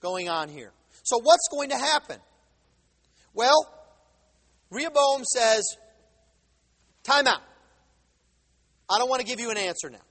going 0.00 0.28
on 0.28 0.50
here. 0.50 0.72
So 1.02 1.18
what's 1.18 1.48
going 1.50 1.70
to 1.70 1.76
happen? 1.76 2.18
Well, 3.34 3.72
Rehoboam 4.70 5.24
says, 5.24 5.64
Time 7.02 7.26
out. 7.26 7.42
I 8.88 8.98
don't 8.98 9.08
want 9.08 9.20
to 9.20 9.26
give 9.26 9.40
you 9.40 9.50
an 9.50 9.56
answer 9.56 9.90
now. 9.90 10.02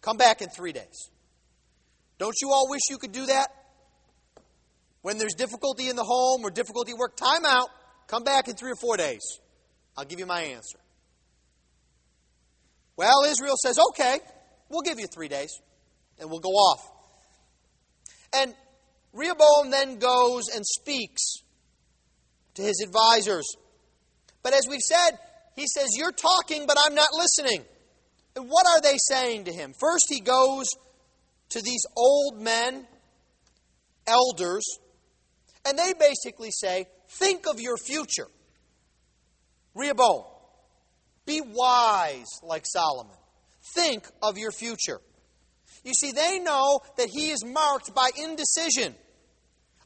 Come 0.00 0.16
back 0.16 0.42
in 0.42 0.48
three 0.48 0.72
days. 0.72 1.10
Don't 2.18 2.34
you 2.42 2.50
all 2.50 2.68
wish 2.68 2.82
you 2.90 2.98
could 2.98 3.12
do 3.12 3.26
that? 3.26 3.48
When 5.02 5.18
there's 5.18 5.34
difficulty 5.34 5.88
in 5.88 5.96
the 5.96 6.04
home 6.04 6.42
or 6.44 6.50
difficulty 6.50 6.92
at 6.92 6.98
work, 6.98 7.16
time 7.16 7.44
out. 7.44 7.68
Come 8.06 8.24
back 8.24 8.48
in 8.48 8.56
three 8.56 8.72
or 8.72 8.76
four 8.76 8.96
days. 8.96 9.22
I'll 9.96 10.04
give 10.04 10.18
you 10.18 10.26
my 10.26 10.42
answer. 10.42 10.78
Well, 12.96 13.24
Israel 13.26 13.54
says, 13.62 13.78
okay, 13.90 14.20
we'll 14.68 14.82
give 14.82 15.00
you 15.00 15.06
three 15.06 15.28
days, 15.28 15.50
and 16.20 16.30
we'll 16.30 16.40
go 16.40 16.50
off. 16.50 16.90
And 18.34 18.54
Rehoboam 19.12 19.70
then 19.70 19.98
goes 19.98 20.44
and 20.54 20.64
speaks 20.64 21.22
to 22.54 22.62
his 22.62 22.82
advisors. 22.84 23.46
But 24.42 24.54
as 24.54 24.62
we've 24.68 24.80
said, 24.80 25.18
he 25.54 25.66
says, 25.66 25.90
You're 25.96 26.12
talking, 26.12 26.66
but 26.66 26.76
I'm 26.84 26.94
not 26.94 27.08
listening. 27.12 27.64
And 28.34 28.48
what 28.48 28.66
are 28.66 28.80
they 28.80 28.96
saying 29.08 29.44
to 29.44 29.52
him? 29.52 29.74
First, 29.78 30.06
he 30.08 30.20
goes 30.20 30.66
to 31.50 31.60
these 31.60 31.84
old 31.96 32.40
men, 32.40 32.86
elders, 34.06 34.64
and 35.66 35.78
they 35.78 35.92
basically 35.98 36.50
say, 36.50 36.86
Think 37.08 37.46
of 37.46 37.60
your 37.60 37.76
future. 37.76 38.26
Rehoboam, 39.74 40.24
be 41.26 41.40
wise 41.40 42.28
like 42.42 42.64
Solomon. 42.66 43.16
Think 43.74 44.06
of 44.22 44.38
your 44.38 44.50
future. 44.50 45.00
You 45.84 45.92
see, 45.94 46.12
they 46.12 46.38
know 46.38 46.80
that 46.96 47.08
he 47.08 47.30
is 47.30 47.44
marked 47.44 47.94
by 47.94 48.10
indecision. 48.16 48.94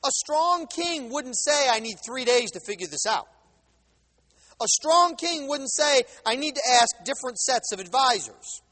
A 0.04 0.10
strong 0.10 0.66
king 0.66 1.10
wouldn't 1.10 1.36
say, 1.36 1.68
I 1.70 1.80
need 1.80 1.96
three 2.04 2.24
days 2.24 2.50
to 2.52 2.60
figure 2.66 2.86
this 2.86 3.06
out. 3.06 3.26
A 4.60 4.66
strong 4.68 5.16
king 5.16 5.48
wouldn't 5.48 5.72
say, 5.72 6.02
I 6.24 6.36
need 6.36 6.54
to 6.54 6.62
ask 6.80 7.04
different 7.04 7.38
sets 7.38 7.72
of 7.72 7.80
advisors. 7.80 8.62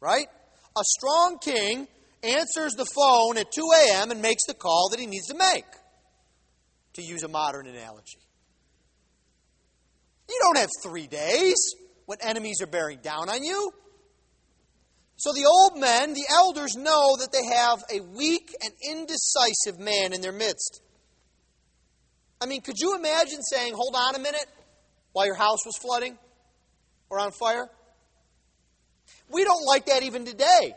Right? 0.00 0.28
a 0.76 0.84
strong 0.84 1.38
king 1.38 1.88
answers 2.22 2.74
the 2.74 2.84
phone 2.84 3.38
at 3.38 3.50
2 3.50 3.62
a.m. 3.74 4.10
and 4.10 4.20
makes 4.20 4.44
the 4.46 4.54
call 4.54 4.90
that 4.90 5.00
he 5.00 5.06
needs 5.06 5.26
to 5.28 5.34
make, 5.34 5.64
to 6.94 7.02
use 7.02 7.22
a 7.22 7.28
modern 7.28 7.66
analogy. 7.66 8.18
You 10.28 10.38
don't 10.42 10.58
have 10.58 10.70
three 10.82 11.06
days 11.06 11.56
when 12.04 12.18
enemies 12.20 12.60
are 12.60 12.66
bearing 12.66 12.98
down 13.02 13.30
on 13.30 13.42
you. 13.42 13.72
So 15.16 15.32
the 15.32 15.46
old 15.46 15.80
men, 15.80 16.12
the 16.12 16.26
elders, 16.30 16.76
know 16.76 17.16
that 17.18 17.32
they 17.32 17.44
have 17.54 17.82
a 17.90 18.00
weak 18.16 18.54
and 18.62 18.72
indecisive 18.90 19.78
man 19.78 20.12
in 20.12 20.20
their 20.20 20.32
midst. 20.32 20.82
I 22.40 22.46
mean, 22.46 22.60
could 22.60 22.76
you 22.78 22.94
imagine 22.94 23.42
saying, 23.42 23.72
hold 23.74 23.94
on 23.96 24.14
a 24.14 24.18
minute, 24.18 24.46
while 25.12 25.24
your 25.24 25.34
house 25.34 25.64
was 25.64 25.78
flooding 25.78 26.18
or 27.08 27.18
on 27.18 27.32
fire? 27.32 27.68
We 29.30 29.44
don't 29.44 29.64
like 29.66 29.86
that 29.86 30.02
even 30.02 30.26
today. 30.26 30.74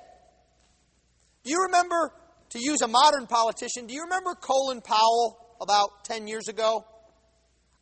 Do 1.43 1.51
you 1.51 1.63
remember, 1.63 2.13
to 2.51 2.59
use 2.59 2.81
a 2.81 2.87
modern 2.87 3.27
politician, 3.27 3.87
do 3.87 3.93
you 3.93 4.03
remember 4.03 4.35
Colin 4.35 4.81
Powell 4.81 5.37
about 5.59 6.05
10 6.05 6.27
years 6.27 6.47
ago? 6.47 6.85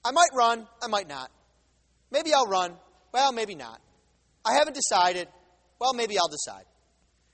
I 0.03 0.11
might 0.11 0.29
run, 0.33 0.67
I 0.81 0.87
might 0.87 1.07
not. 1.07 1.29
Maybe 2.11 2.33
I'll 2.33 2.47
run, 2.47 2.73
well, 3.13 3.31
maybe 3.31 3.53
not. 3.53 3.79
I 4.43 4.53
haven't 4.53 4.75
decided, 4.75 5.27
well, 5.79 5.93
maybe 5.93 6.17
I'll 6.17 6.29
decide. 6.29 6.65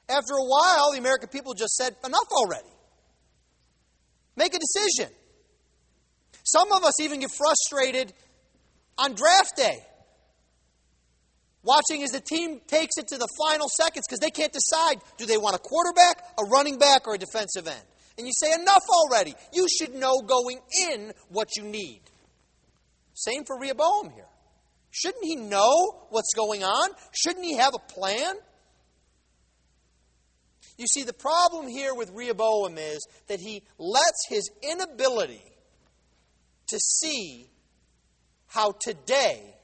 After 0.10 0.34
a 0.34 0.46
while, 0.46 0.92
the 0.92 1.00
American 1.00 1.30
people 1.30 1.54
just 1.54 1.76
said, 1.76 1.96
enough 2.06 2.28
already. 2.32 2.68
Make 4.36 4.54
a 4.54 4.60
decision. 4.60 5.14
Some 6.44 6.72
of 6.74 6.84
us 6.84 7.00
even 7.00 7.22
get 7.22 7.32
frustrated 7.32 8.12
on 8.98 9.14
draft 9.14 9.56
day, 9.56 9.80
watching 11.64 12.04
as 12.04 12.12
the 12.12 12.20
team 12.20 12.60
takes 12.68 12.98
it 12.98 13.08
to 13.08 13.18
the 13.18 13.28
final 13.40 13.68
seconds 13.70 14.06
because 14.08 14.20
they 14.20 14.30
can't 14.30 14.52
decide 14.52 14.98
do 15.18 15.26
they 15.26 15.38
want 15.38 15.56
a 15.56 15.60
quarterback, 15.60 16.22
a 16.38 16.44
running 16.46 16.78
back, 16.78 17.08
or 17.08 17.16
a 17.16 17.18
defensive 17.18 17.68
end. 17.68 17.84
And 18.18 18.28
you 18.28 18.34
say, 18.36 18.54
enough 18.54 18.84
already. 18.90 19.34
You 19.54 19.68
should 19.70 19.96
know 19.96 20.22
going 20.22 20.60
in 20.90 21.14
what 21.30 21.56
you 21.56 21.64
need. 21.64 22.02
Same 23.14 23.44
for 23.46 23.60
Rehoboam 23.60 24.12
here. 24.14 24.28
Shouldn't 24.94 25.26
he 25.26 25.36
know 25.36 26.06
what's 26.12 26.36
going 26.36 26.64
on? 26.64 26.90
Shouldn't 27.12 27.44
he 27.44 27.58
have 27.58 27.74
a 27.74 27.80
plan? 27.80 28.36
You 30.78 30.86
see, 30.86 31.02
the 31.02 31.14
problem 31.14 31.68
here 31.68 31.96
with 31.96 32.12
Rehoboam 32.12 32.78
is 32.78 33.06
that 33.28 33.40
he 33.40 33.64
lets 33.80 34.28
his 34.30 34.52
inability 34.62 35.44
to 36.68 36.78
see 36.78 37.48
how 38.48 38.74
today 38.80 39.56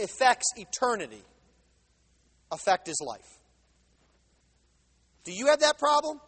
affects 0.00 0.46
eternity 0.56 1.24
affect 2.52 2.86
his 2.86 3.02
life. 3.04 3.38
Do 5.24 5.32
you 5.32 5.48
have 5.48 5.60
that 5.60 5.80
problem? 5.80 6.20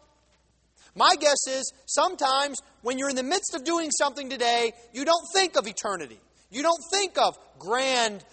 My 0.95 1.15
guess 1.17 1.47
is 1.47 1.71
sometimes 1.85 2.57
when 2.81 2.97
you're 2.97 3.09
in 3.09 3.15
the 3.15 3.23
midst 3.23 3.55
of 3.55 3.63
doing 3.63 3.89
something 3.91 4.29
today, 4.29 4.73
you 4.93 5.05
don't 5.05 5.27
think 5.33 5.57
of 5.57 5.65
eternity. 5.65 6.19
You 6.49 6.61
don't 6.61 6.83
think 6.91 7.17
of 7.17 7.37
grand 7.59 8.23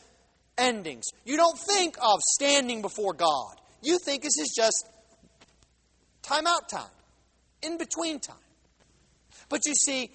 endings. 0.58 1.06
You 1.24 1.36
don't 1.36 1.58
think 1.58 1.96
of 2.00 2.20
standing 2.34 2.82
before 2.82 3.14
God. 3.14 3.54
You 3.82 3.98
think 3.98 4.22
this 4.22 4.38
is 4.38 4.52
just 4.56 4.86
time 6.22 6.46
out 6.46 6.68
time, 6.68 6.90
in 7.62 7.78
between 7.78 8.20
time. 8.20 8.36
But 9.48 9.60
you 9.66 9.74
see, 9.74 10.10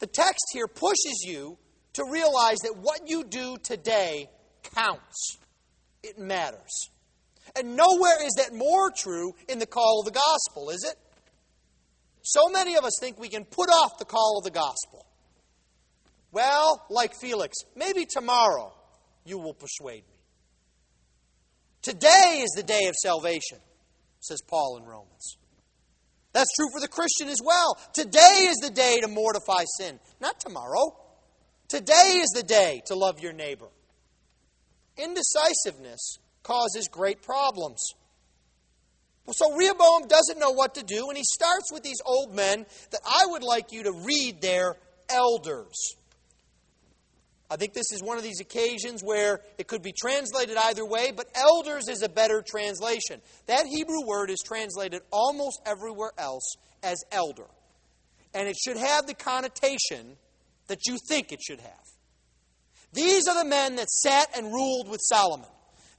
the 0.00 0.06
text 0.06 0.44
here 0.52 0.66
pushes 0.66 1.24
you 1.24 1.56
to 1.94 2.04
realize 2.10 2.58
that 2.64 2.76
what 2.76 3.08
you 3.08 3.24
do 3.24 3.56
today 3.62 4.28
counts. 4.74 5.38
It 6.02 6.18
matters. 6.18 6.90
And 7.56 7.76
nowhere 7.76 8.22
is 8.24 8.34
that 8.38 8.52
more 8.52 8.90
true 8.90 9.34
in 9.48 9.58
the 9.58 9.66
call 9.66 10.00
of 10.00 10.12
the 10.12 10.18
gospel, 10.18 10.70
is 10.70 10.84
it? 10.84 10.96
So 12.22 12.48
many 12.48 12.76
of 12.76 12.84
us 12.84 12.98
think 13.00 13.18
we 13.18 13.28
can 13.28 13.44
put 13.44 13.68
off 13.68 13.98
the 13.98 14.04
call 14.04 14.38
of 14.38 14.44
the 14.44 14.50
gospel. 14.50 15.03
Well, 16.34 16.84
like 16.90 17.14
Felix, 17.14 17.56
maybe 17.76 18.06
tomorrow 18.06 18.74
you 19.24 19.38
will 19.38 19.54
persuade 19.54 20.02
me. 20.08 20.18
Today 21.80 22.40
is 22.42 22.50
the 22.56 22.64
day 22.64 22.86
of 22.88 22.94
salvation 23.00 23.58
says 24.18 24.40
Paul 24.48 24.78
in 24.78 24.84
Romans. 24.84 25.36
That's 26.32 26.50
true 26.56 26.66
for 26.72 26.80
the 26.80 26.88
Christian 26.88 27.28
as 27.28 27.38
well. 27.44 27.78
Today 27.92 28.48
is 28.48 28.56
the 28.56 28.70
day 28.70 28.98
to 29.00 29.08
mortify 29.08 29.64
sin, 29.78 30.00
not 30.20 30.40
tomorrow. 30.40 30.96
Today 31.68 32.20
is 32.20 32.30
the 32.34 32.42
day 32.42 32.82
to 32.86 32.96
love 32.96 33.20
your 33.20 33.32
neighbor. 33.32 33.68
Indecisiveness 34.96 36.18
causes 36.42 36.88
great 36.90 37.22
problems. 37.22 37.80
So 39.30 39.54
Rehoboam 39.54 40.08
doesn't 40.08 40.38
know 40.38 40.50
what 40.50 40.74
to 40.74 40.82
do, 40.82 41.08
and 41.08 41.16
he 41.16 41.24
starts 41.24 41.72
with 41.72 41.82
these 41.82 42.00
old 42.04 42.34
men 42.34 42.66
that 42.90 43.00
I 43.06 43.26
would 43.26 43.42
like 43.42 43.72
you 43.72 43.84
to 43.84 43.92
read 43.92 44.40
their 44.42 44.76
elders. 45.08 45.96
I 47.54 47.56
think 47.56 47.72
this 47.72 47.92
is 47.92 48.02
one 48.02 48.18
of 48.18 48.24
these 48.24 48.40
occasions 48.40 49.00
where 49.00 49.40
it 49.58 49.68
could 49.68 49.80
be 49.80 49.92
translated 49.92 50.56
either 50.56 50.84
way, 50.84 51.12
but 51.16 51.28
elders 51.36 51.86
is 51.88 52.02
a 52.02 52.08
better 52.08 52.42
translation. 52.44 53.20
That 53.46 53.66
Hebrew 53.66 54.04
word 54.04 54.30
is 54.30 54.40
translated 54.44 55.02
almost 55.12 55.60
everywhere 55.64 56.10
else 56.18 56.56
as 56.82 56.98
elder. 57.12 57.46
And 58.34 58.48
it 58.48 58.56
should 58.56 58.76
have 58.76 59.06
the 59.06 59.14
connotation 59.14 60.16
that 60.66 60.80
you 60.88 60.98
think 61.08 61.30
it 61.30 61.40
should 61.40 61.60
have. 61.60 61.84
These 62.92 63.28
are 63.28 63.40
the 63.40 63.48
men 63.48 63.76
that 63.76 63.88
sat 63.88 64.36
and 64.36 64.52
ruled 64.52 64.88
with 64.88 65.00
Solomon. 65.04 65.48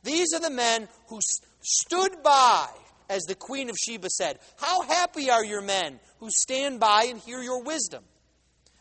These 0.04 0.34
are 0.34 0.42
the 0.42 0.50
men 0.50 0.90
who 1.08 1.20
stood 1.62 2.22
by, 2.22 2.68
as 3.10 3.22
the 3.24 3.36
Queen 3.36 3.70
of 3.70 3.78
Sheba 3.78 4.10
said. 4.10 4.40
How 4.58 4.82
happy 4.82 5.30
are 5.30 5.46
your 5.46 5.62
men 5.62 6.02
who 6.20 6.28
stand 6.32 6.82
by 6.82 7.06
and 7.10 7.18
hear 7.18 7.42
your 7.42 7.64
wisdom? 7.64 8.04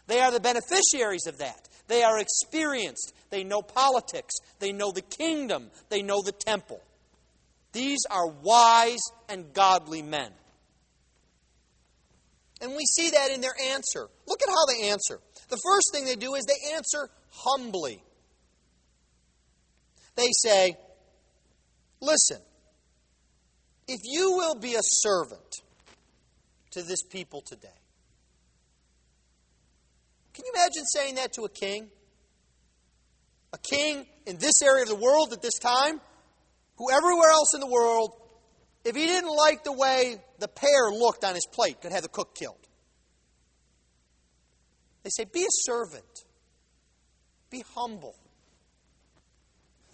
They 0.09 0.19
are 0.21 0.33
the 0.33 0.41
beneficiaries 0.41 1.29
of 1.29 1.39
that. 1.39 1.69
They 1.87 2.03
are 2.03 2.19
experienced. 2.19 3.13
They 3.31 3.45
know 3.45 3.63
politics. 3.63 4.35
They 4.59 4.73
know 4.73 4.91
the 4.93 5.03
kingdom. 5.03 5.71
They 5.89 6.03
know 6.03 6.23
the 6.23 6.33
temple. 6.33 6.81
These 7.73 8.01
are 8.11 8.29
wise 8.29 9.03
and 9.29 9.53
godly 9.53 10.03
men. 10.03 10.31
And 12.61 12.73
we 12.73 12.85
see 12.97 13.11
that 13.11 13.31
in 13.31 13.41
their 13.41 13.55
answer. 13.73 14.09
Look 14.27 14.41
at 14.43 14.49
how 14.49 14.65
they 14.67 14.89
answer. 14.91 15.21
The 15.49 15.59
first 15.63 15.91
thing 15.93 16.05
they 16.07 16.17
do 16.17 16.35
is 16.35 16.45
they 16.45 16.75
answer 16.75 17.11
humbly. 17.31 18.03
They 20.17 20.29
say, 20.43 20.77
Listen, 22.01 22.39
if 23.89 24.01
you 24.05 24.37
will 24.37 24.55
be 24.55 24.75
a 24.75 24.83
servant 24.83 25.63
to 26.71 26.83
this 26.83 27.03
people 27.03 27.41
today, 27.41 27.69
can 30.35 30.45
you 30.45 30.53
imagine 30.55 30.85
saying 30.85 31.15
that 31.15 31.33
to 31.35 31.43
a 31.43 31.49
king? 31.49 31.89
A 33.53 33.59
king 33.59 34.05
in 34.27 34.37
this 34.39 34.61
area 34.63 34.83
of 34.83 34.89
the 34.89 34.97
world 34.97 35.33
at 35.33 35.41
this 35.41 35.59
time, 35.61 36.01
who 36.77 36.91
everywhere 36.91 37.31
else 37.31 37.55
in 37.55 37.61
the 37.61 37.69
world, 37.69 38.11
if 38.85 38.97
he 38.97 39.07
didn't 39.07 39.35
like 39.35 39.63
the 39.63 39.73
way 39.73 40.17
the 40.41 40.49
pear 40.49 40.91
looked 40.91 41.25
on 41.25 41.35
his 41.35 41.47
plate, 41.53 41.81
could 41.81 41.93
have 41.93 42.03
the 42.03 42.09
cook 42.09 42.35
killed. 42.35 42.59
They 45.05 45.11
say, 45.11 45.25
be 45.25 45.43
a 45.43 45.51
servant, 45.51 46.25
be 47.51 47.63
humble. 47.75 48.17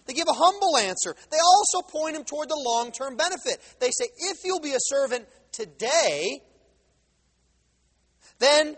They 0.05 0.13
give 0.13 0.27
a 0.27 0.33
humble 0.33 0.77
answer. 0.77 1.15
They 1.29 1.37
also 1.37 1.87
point 1.87 2.15
him 2.15 2.23
toward 2.23 2.49
the 2.49 2.59
long 2.59 2.91
term 2.91 3.15
benefit. 3.15 3.61
They 3.79 3.91
say, 3.91 4.07
if 4.17 4.37
you'll 4.43 4.59
be 4.59 4.73
a 4.73 4.79
servant 4.79 5.27
today, 5.51 6.41
then 8.39 8.75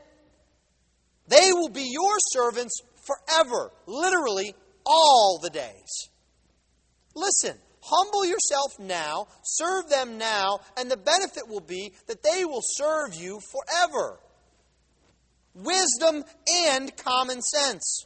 they 1.27 1.51
will 1.51 1.69
be 1.69 1.88
your 1.89 2.15
servants 2.31 2.81
forever, 3.05 3.71
literally 3.86 4.55
all 4.86 5.39
the 5.41 5.49
days. 5.49 6.09
Listen, 7.15 7.57
humble 7.81 8.25
yourself 8.25 8.79
now, 8.79 9.27
serve 9.43 9.89
them 9.89 10.17
now, 10.17 10.59
and 10.77 10.89
the 10.89 10.97
benefit 10.97 11.47
will 11.47 11.62
be 11.62 11.93
that 12.07 12.23
they 12.23 12.45
will 12.45 12.63
serve 12.63 13.13
you 13.13 13.39
forever. 13.51 14.19
Wisdom 15.53 16.23
and 16.67 16.95
common 16.97 17.41
sense. 17.41 18.05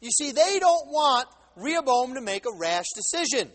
You 0.00 0.10
see, 0.10 0.32
they 0.32 0.58
don't 0.58 0.88
want 0.88 1.28
Rehoboam 1.56 2.14
to 2.14 2.20
make 2.20 2.46
a 2.46 2.58
rash 2.58 2.86
decision. 2.94 3.50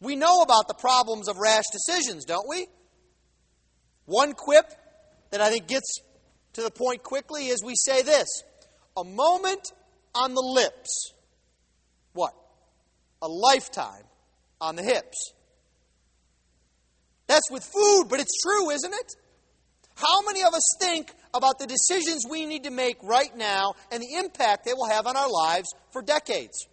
We 0.00 0.16
know 0.16 0.42
about 0.42 0.68
the 0.68 0.74
problems 0.74 1.28
of 1.28 1.36
rash 1.38 1.64
decisions, 1.72 2.24
don't 2.24 2.48
we? 2.48 2.66
One 4.06 4.32
quip 4.32 4.64
that 5.30 5.40
I 5.40 5.50
think 5.50 5.66
gets 5.66 6.00
to 6.58 6.64
the 6.64 6.70
point 6.70 7.04
quickly 7.04 7.46
is 7.46 7.62
we 7.64 7.74
say 7.76 8.02
this 8.02 8.26
a 8.96 9.04
moment 9.04 9.72
on 10.14 10.34
the 10.34 10.42
lips. 10.42 11.12
What? 12.12 12.34
A 13.22 13.28
lifetime 13.28 14.02
on 14.60 14.74
the 14.74 14.82
hips. 14.82 15.32
That's 17.28 17.48
with 17.50 17.62
food, 17.62 18.06
but 18.08 18.18
it's 18.18 18.42
true, 18.42 18.70
isn't 18.70 18.92
it? 18.92 19.14
How 19.94 20.22
many 20.26 20.42
of 20.42 20.52
us 20.52 20.62
think 20.80 21.12
about 21.32 21.60
the 21.60 21.66
decisions 21.66 22.24
we 22.28 22.44
need 22.44 22.64
to 22.64 22.70
make 22.70 22.96
right 23.02 23.36
now 23.36 23.74
and 23.92 24.02
the 24.02 24.16
impact 24.16 24.64
they 24.64 24.72
will 24.72 24.88
have 24.88 25.06
on 25.06 25.16
our 25.16 25.30
lives 25.30 25.68
for 25.92 26.02
decades? 26.02 26.66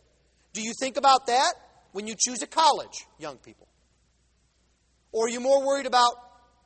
Do 0.54 0.62
you 0.62 0.74
think 0.80 0.98
about 0.98 1.28
that 1.28 1.54
when 1.92 2.08
you 2.08 2.16
choose 2.18 2.42
a 2.42 2.48
college, 2.48 3.06
young 3.20 3.38
people? 3.38 3.68
Or 5.12 5.26
are 5.26 5.30
you 5.30 5.40
more 5.40 5.66
worried 5.66 5.86
about 5.86 6.14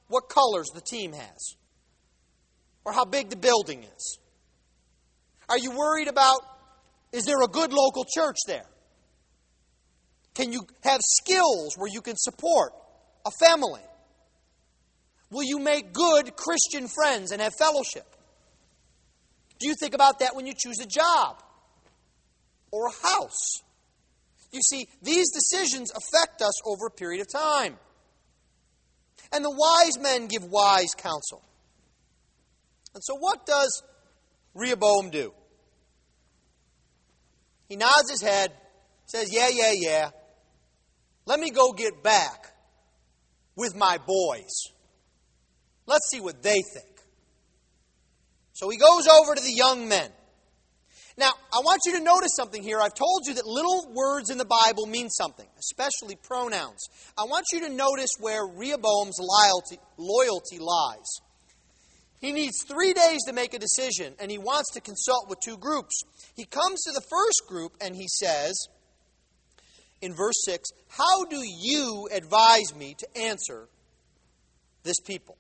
what 0.08 0.30
colors 0.30 0.68
the 0.74 0.82
team 0.82 1.12
has? 1.14 1.56
Or 2.90 2.94
how 2.94 3.06
big 3.06 3.30
the 3.30 3.36
building 3.36 3.84
is? 3.84 4.18
Are 5.48 5.60
you 5.60 5.72
worried 5.72 6.08
about 6.08 6.42
is 7.12 7.26
there 7.26 7.42
a 7.44 7.48
good 7.48 7.72
local 7.72 8.04
church 8.04 8.38
there? 8.48 8.66
Can 10.34 10.52
you 10.52 10.62
have 10.84 11.02
skills 11.04 11.76
where 11.78 11.90
you 11.92 12.02
can 12.02 12.16
support 12.18 12.72
a 13.26 13.32
family? 13.40 13.82
Will 15.30 15.44
you 15.44 15.60
make 15.60 15.94
good 15.94 16.36
Christian 16.36 16.88
friends 16.88 17.32
and 17.32 17.42
have 17.42 17.54
fellowship? 17.60 18.06
Do 19.60 19.68
you 19.68 19.76
think 19.80 19.94
about 19.94 20.20
that 20.20 20.36
when 20.36 20.48
you 20.48 20.54
choose 20.58 20.80
a 20.80 20.88
job 20.88 21.44
or 22.72 22.88
a 22.88 23.08
house? 23.08 23.62
You 24.52 24.62
see, 24.62 24.88
these 25.04 25.32
decisions 25.32 25.92
affect 25.92 26.42
us 26.42 26.66
over 26.66 26.88
a 26.88 26.92
period 26.92 27.22
of 27.22 27.32
time. 27.32 27.78
And 29.32 29.46
the 29.46 29.52
wise 29.52 30.00
men 30.00 30.28
give 30.28 30.44
wise 30.44 30.96
counsel. 30.98 31.44
And 32.94 33.04
so, 33.04 33.16
what 33.16 33.46
does 33.46 33.84
Rehoboam 34.54 35.10
do? 35.10 35.34
He 37.68 37.76
nods 37.76 38.10
his 38.10 38.22
head, 38.22 38.52
says, 39.06 39.30
Yeah, 39.32 39.50
yeah, 39.52 39.74
yeah. 39.76 40.10
Let 41.26 41.40
me 41.40 41.52
go 41.52 41.72
get 41.72 42.02
back 42.02 42.54
with 43.56 43.76
my 43.76 44.00
boys. 44.00 44.72
Let's 45.86 46.10
see 46.10 46.20
what 46.20 46.42
they 46.42 46.62
think. 46.74 46.90
So 48.54 48.70
he 48.70 48.78
goes 48.78 49.08
over 49.08 49.36
to 49.36 49.42
the 49.42 49.54
young 49.54 49.88
men. 49.88 50.10
Now, 51.18 51.32
I 51.54 51.60
want 51.60 51.82
you 51.86 51.98
to 51.98 52.04
notice 52.04 52.32
something 52.36 52.64
here. 52.64 52.80
I've 52.80 52.94
told 52.94 53.28
you 53.28 53.34
that 53.36 53.46
little 53.46 53.92
words 53.94 54.30
in 54.30 54.38
the 54.38 54.46
Bible 54.46 54.86
mean 54.86 55.10
something, 55.10 55.48
especially 55.60 56.16
pronouns. 56.16 56.88
I 57.18 57.24
want 57.24 57.46
you 57.52 57.60
to 57.68 57.70
notice 57.70 58.12
where 58.20 58.46
Rehoboam's 58.46 59.20
loyalty, 59.20 59.80
loyalty 59.98 60.60
lies. 60.60 61.29
He 62.20 62.34
needs 62.34 62.64
three 62.64 62.94
days 62.94 63.20
to 63.28 63.34
make 63.34 63.54
a 63.54 63.60
decision, 63.60 64.14
and 64.20 64.30
he 64.30 64.38
wants 64.38 64.72
to 64.74 64.82
consult 64.82 65.30
with 65.30 65.40
two 65.44 65.58
groups. 65.58 66.02
He 66.36 66.46
comes 66.46 66.82
to 66.84 66.92
the 66.92 67.04
first 67.10 67.44
group 67.48 67.74
and 67.80 67.96
he 67.96 68.08
says, 68.08 68.58
in 70.02 70.14
verse 70.14 70.36
6, 70.46 70.70
How 70.90 71.26
do 71.26 71.42
you 71.42 72.10
advise 72.12 72.76
me 72.76 72.96
to 72.96 73.18
answer 73.18 73.68
this 74.84 75.00
people? 75.00 75.38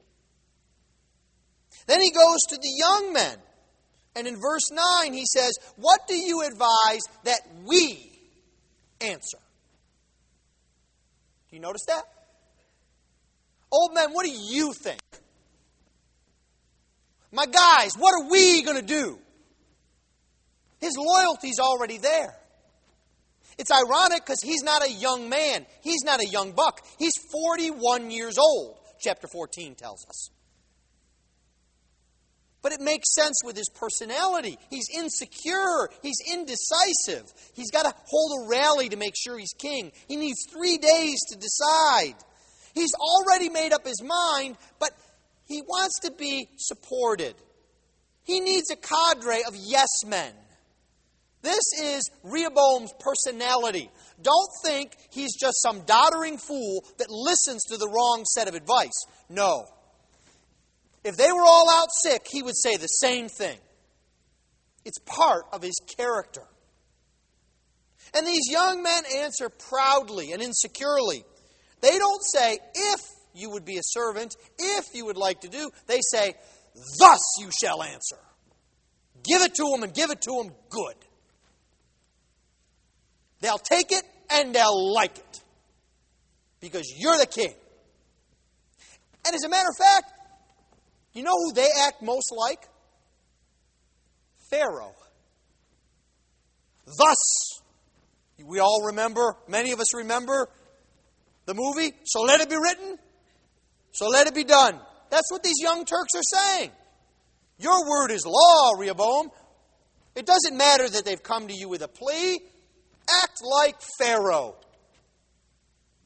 Then 1.88 2.02
he 2.02 2.12
goes 2.12 2.40
to 2.50 2.58
the 2.58 2.74
young 2.78 3.14
men. 3.14 3.38
And 4.16 4.28
in 4.28 4.36
verse 4.40 4.72
9, 4.72 5.14
he 5.14 5.26
says, 5.26 5.52
What 5.78 6.08
do 6.08 6.16
you 6.16 6.42
advise 6.42 7.02
that 7.24 7.42
we 7.66 8.12
answer? 9.02 9.38
Do 11.50 11.56
you 11.56 11.62
notice 11.62 11.86
that? 11.88 12.04
Old 13.72 13.94
men, 13.94 14.12
what 14.12 14.26
do 14.26 14.32
you 14.32 14.74
think? 14.74 15.00
My 17.32 17.46
guys, 17.46 17.92
what 17.98 18.14
are 18.14 18.30
we 18.30 18.64
going 18.64 18.78
to 18.78 18.86
do? 18.86 19.20
His 20.80 20.94
loyalty's 20.98 21.60
already 21.60 21.98
there. 21.98 22.36
It's 23.58 23.72
ironic 23.72 24.26
because 24.26 24.42
he's 24.42 24.64
not 24.64 24.86
a 24.88 24.92
young 24.92 25.30
man. 25.30 25.66
He's 25.82 26.04
not 26.06 26.22
a 26.22 26.26
young 26.26 26.54
buck. 26.54 26.82
He's 26.98 27.14
41 27.32 28.10
years 28.10 28.38
old, 28.38 28.80
chapter 29.00 29.28
14 29.28 29.76
tells 29.76 30.06
us. 30.08 30.30
But 32.62 32.74
it 32.74 32.82
makes 32.82 33.14
sense 33.14 33.42
with 33.44 33.56
his 33.56 33.70
personality. 33.70 34.58
He's 34.70 34.88
insecure. 34.94 35.90
He's 36.02 36.18
indecisive. 36.34 37.32
He's 37.54 37.72
got 37.72 37.84
to 37.84 37.94
hold 38.06 38.46
a 38.46 38.50
rally 38.50 38.90
to 38.90 38.98
make 38.98 39.14
sure 39.18 39.38
he's 39.38 39.54
king. 39.58 39.92
He 40.08 40.16
needs 40.16 40.40
three 40.52 40.78
days 40.78 41.20
to 41.32 41.38
decide. 41.38 42.16
He's 42.74 42.92
already 43.00 43.50
made 43.50 43.74
up 43.74 43.86
his 43.86 44.02
mind, 44.02 44.58
but 44.80 44.92
he 45.50 45.64
wants 45.64 46.00
to 46.04 46.12
be 46.12 46.48
supported. 46.58 47.34
He 48.24 48.40
needs 48.40 48.70
a 48.70 48.76
cadre 48.76 49.42
of 49.48 49.56
yes 49.56 50.06
men. 50.06 50.32
This 51.42 51.64
is 51.82 52.10
Rehoboam's 52.24 52.94
personality. 53.00 53.90
Don't 54.22 54.50
think 54.64 54.96
he's 55.10 55.36
just 55.36 55.60
some 55.62 55.82
doddering 55.82 56.38
fool 56.38 56.86
that 57.00 57.10
listens 57.10 57.64
to 57.66 57.78
the 57.78 57.88
wrong 57.88 58.26
set 58.26 58.48
of 58.48 58.54
advice. 58.54 59.06
No. 59.28 59.66
If 61.04 61.18
they 61.18 61.32
were 61.32 61.46
all 61.46 61.70
out 61.72 61.88
sick, 62.04 62.28
he 62.30 62.44
would 62.44 62.58
say 62.58 62.78
the 62.78 62.88
same 62.88 63.28
thing. 63.28 63.58
It's 64.86 65.00
part 65.00 65.46
of 65.52 65.64
his 65.64 65.80
character. 65.98 66.44
And 68.14 68.28
these 68.28 68.52
young 68.52 68.84
men 68.84 69.04
answer 69.18 69.50
proudly 69.50 70.32
and 70.32 70.44
insecurely. 70.44 71.24
They 71.82 71.98
don't 71.98 72.22
say, 72.24 72.60
if 72.76 73.00
you 73.40 73.50
would 73.52 73.66
be 73.66 73.78
a 73.78 73.84
servant, 73.84 74.36
if 74.58 74.86
you 74.94 75.06
would 75.06 75.18
like 75.18 75.42
to 75.42 75.48
do. 75.48 75.70
They 75.88 76.00
say, 76.02 76.34
Thus 77.00 77.20
you 77.40 77.50
shall 77.52 77.82
answer. 77.82 78.18
Give 79.24 79.42
it 79.42 79.56
to 79.56 79.64
them 79.72 79.84
and 79.84 79.94
give 79.94 80.12
it 80.12 80.22
to 80.22 80.32
them 80.32 80.54
good. 80.70 80.96
They'll 83.42 83.58
take 83.58 83.92
it 83.92 84.04
and 84.30 84.54
they'll 84.54 84.94
like 84.94 85.18
it 85.18 85.42
because 86.60 86.94
you're 86.98 87.18
the 87.18 87.26
king. 87.26 87.54
And 89.26 89.36
as 89.36 89.44
a 89.44 89.50
matter 89.50 89.70
of 89.70 89.78
fact, 89.78 90.12
you 91.14 91.24
know 91.24 91.34
who 91.34 91.54
they 91.54 91.68
act 91.88 92.02
most 92.02 92.32
like? 92.36 92.68
Pharaoh. 94.50 94.96
Thus, 96.86 97.62
we 98.44 98.60
all 98.60 98.86
remember, 98.88 99.36
many 99.48 99.72
of 99.72 99.80
us 99.80 99.94
remember 99.94 100.50
the 101.46 101.54
movie, 101.54 101.94
So 102.04 102.22
Let 102.22 102.42
It 102.42 102.50
Be 102.50 102.56
Written. 102.56 102.98
So 103.92 104.08
let 104.08 104.28
it 104.28 104.36
be 104.36 104.44
done. 104.44 104.80
That's 105.10 105.32
what 105.32 105.44
these 105.44 105.60
young 105.62 105.86
Turks 105.86 106.14
are 106.16 106.38
saying. 106.38 106.72
Your 107.58 107.90
word 107.90 108.12
is 108.12 108.26
law, 108.26 108.72
Rehoboam. 108.78 109.32
It 110.16 110.26
doesn't 110.26 110.58
matter 110.58 110.88
that 110.88 111.06
they've 111.06 111.22
come 111.22 111.48
to 111.48 111.54
you 111.54 111.68
with 111.70 111.82
a 111.82 111.88
plea. 111.88 112.40
Act 113.24 113.40
like 113.44 113.76
Pharaoh. 113.98 114.56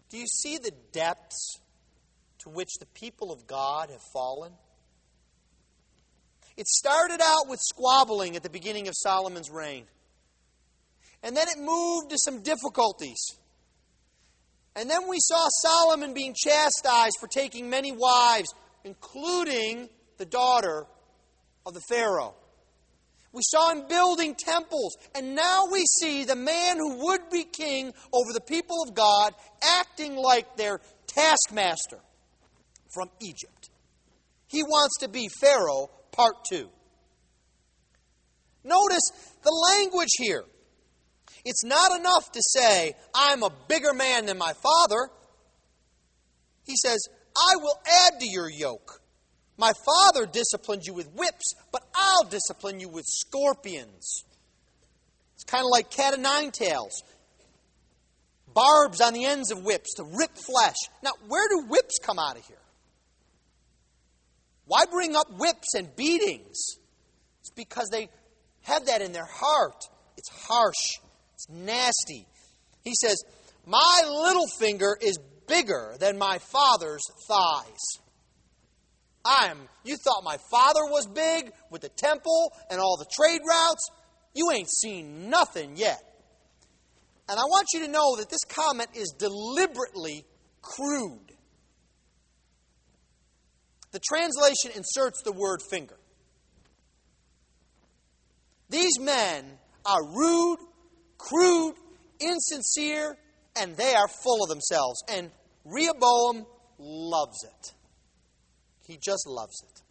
Do 0.10 0.17
you 0.17 0.28
see 0.28 0.58
the 0.58 0.72
depths 0.91 1.60
to 2.39 2.50
which 2.50 2.69
the 2.80 2.86
people 2.88 3.32
of 3.32 3.48
God 3.48 3.89
have 3.89 4.02
fallen? 4.13 4.54
It 6.56 6.67
started 6.67 7.19
out 7.22 7.50
with 7.50 7.60
squabbling 7.60 8.36
at 8.36 8.43
the 8.43 8.50
beginning 8.50 8.88
of 8.88 8.93
Solomon's 8.96 9.50
reign. 9.50 9.86
And 11.24 11.36
then 11.36 11.48
it 11.48 11.58
moved 11.60 12.12
to 12.12 12.17
some 12.17 12.43
difficulties. 12.43 13.17
And 14.75 14.89
then 14.89 15.07
we 15.07 15.17
saw 15.19 15.47
Solomon 15.62 16.13
being 16.13 16.33
chastised 16.36 17.17
for 17.19 17.27
taking 17.27 17.69
many 17.69 17.91
wives, 17.91 18.53
including 18.83 19.89
the 20.17 20.25
daughter 20.25 20.86
of 21.65 21.73
the 21.73 21.81
Pharaoh. 21.89 22.36
We 23.31 23.41
saw 23.43 23.71
him 23.71 23.88
building 23.88 24.36
temples, 24.36 24.95
and 25.15 25.36
now 25.36 25.65
we 25.71 25.83
see 25.99 26.23
the 26.23 26.36
man 26.36 26.77
who 26.77 27.05
would 27.07 27.29
be 27.31 27.43
king 27.43 27.93
over 28.12 28.31
the 28.31 28.41
people 28.41 28.77
of 28.88 28.93
God 28.93 29.33
acting 29.62 30.15
like 30.15 30.55
their 30.55 30.79
taskmaster 31.07 31.99
from 32.93 33.09
Egypt. 33.21 33.69
He 34.47 34.62
wants 34.62 34.99
to 34.99 35.09
be 35.09 35.29
Pharaoh, 35.41 35.89
part 36.12 36.36
two. 36.47 36.69
Notice 38.63 39.09
the 39.43 39.73
language 39.73 40.12
here. 40.17 40.45
It's 41.45 41.63
not 41.63 41.97
enough 41.99 42.32
to 42.32 42.41
say, 42.41 42.93
I'm 43.13 43.43
a 43.43 43.51
bigger 43.67 43.93
man 43.93 44.25
than 44.25 44.38
my 44.38 44.53
father. 44.53 45.10
He 46.65 46.75
says, 46.75 46.99
I 47.36 47.58
will 47.58 47.79
add 48.06 48.19
to 48.19 48.27
your 48.27 48.49
yoke. 48.49 49.01
My 49.58 49.73
father 49.86 50.25
disciplined 50.25 50.84
you 50.86 50.93
with 50.93 51.12
whips, 51.13 51.53
but 51.71 51.84
I'll 51.95 52.23
discipline 52.23 52.79
you 52.79 52.89
with 52.89 53.06
scorpions. 53.06 54.23
It's 55.36 55.43
kind 55.43 55.63
of 55.63 55.69
like 55.69 55.91
cat 55.91 56.13
o' 56.13 56.21
nine 56.21 56.51
tails. 56.51 57.03
Barbs 58.53 59.01
on 59.01 59.13
the 59.13 59.25
ends 59.25 59.51
of 59.51 59.63
whips 59.63 59.95
to 59.95 60.03
rip 60.03 60.38
flesh. 60.38 60.75
Now, 61.03 61.12
where 61.27 61.47
do 61.49 61.67
whips 61.67 61.97
come 62.01 62.19
out 62.19 62.38
of 62.38 62.45
here? 62.45 62.58
Why 64.65 64.86
bring 64.89 65.15
up 65.15 65.27
whips 65.38 65.73
and 65.75 65.93
beatings? 65.95 66.77
It's 67.41 67.51
because 67.56 67.89
they 67.91 68.10
have 68.62 68.86
that 68.86 69.01
in 69.01 69.12
their 69.12 69.27
heart. 69.29 69.84
It's 70.17 70.29
harsh, 70.29 70.99
it's 71.43 71.49
nasty. 71.49 72.25
He 72.84 72.93
says, 73.01 73.23
My 73.65 74.01
little 74.06 74.47
finger 74.60 74.97
is 75.01 75.17
bigger 75.47 75.95
than 75.99 76.17
my 76.17 76.38
father's 76.38 77.01
thighs. 77.27 77.99
I 79.25 79.47
am, 79.47 79.58
you 79.84 79.95
thought 79.97 80.23
my 80.23 80.38
father 80.51 80.82
was 80.86 81.08
big 81.08 81.51
with 81.69 81.82
the 81.82 81.89
temple 81.89 82.51
and 82.69 82.79
all 82.79 82.97
the 82.97 83.06
trade 83.15 83.41
routes? 83.47 83.89
You 84.34 84.51
ain't 84.51 84.69
seen 84.69 85.29
nothing 85.29 85.77
yet. 85.77 86.01
And 87.29 87.39
I 87.39 87.43
want 87.43 87.67
you 87.73 87.86
to 87.86 87.88
know 87.88 88.17
that 88.17 88.29
this 88.29 88.43
comment 88.43 88.89
is 88.95 89.13
deliberately 89.17 90.25
crude. 90.62 91.19
The 93.91 93.99
translation 93.99 94.71
inserts 94.75 95.21
the 95.23 95.32
word 95.32 95.62
finger. 95.69 95.97
These 98.69 98.99
men 98.99 99.45
are 99.86 100.03
rude, 100.03 100.60
crude, 101.23 101.75
insincere, 102.19 103.15
and 103.55 103.77
they 103.77 103.93
are 103.95 104.07
full 104.07 104.43
of 104.43 104.49
themselves. 104.49 105.03
And 105.09 105.31
Rehoboam 105.65 106.45
loves 106.77 107.43
it. 107.43 107.73
He 108.88 108.97
just 108.97 109.27
loves 109.27 109.63
it. 109.63 109.81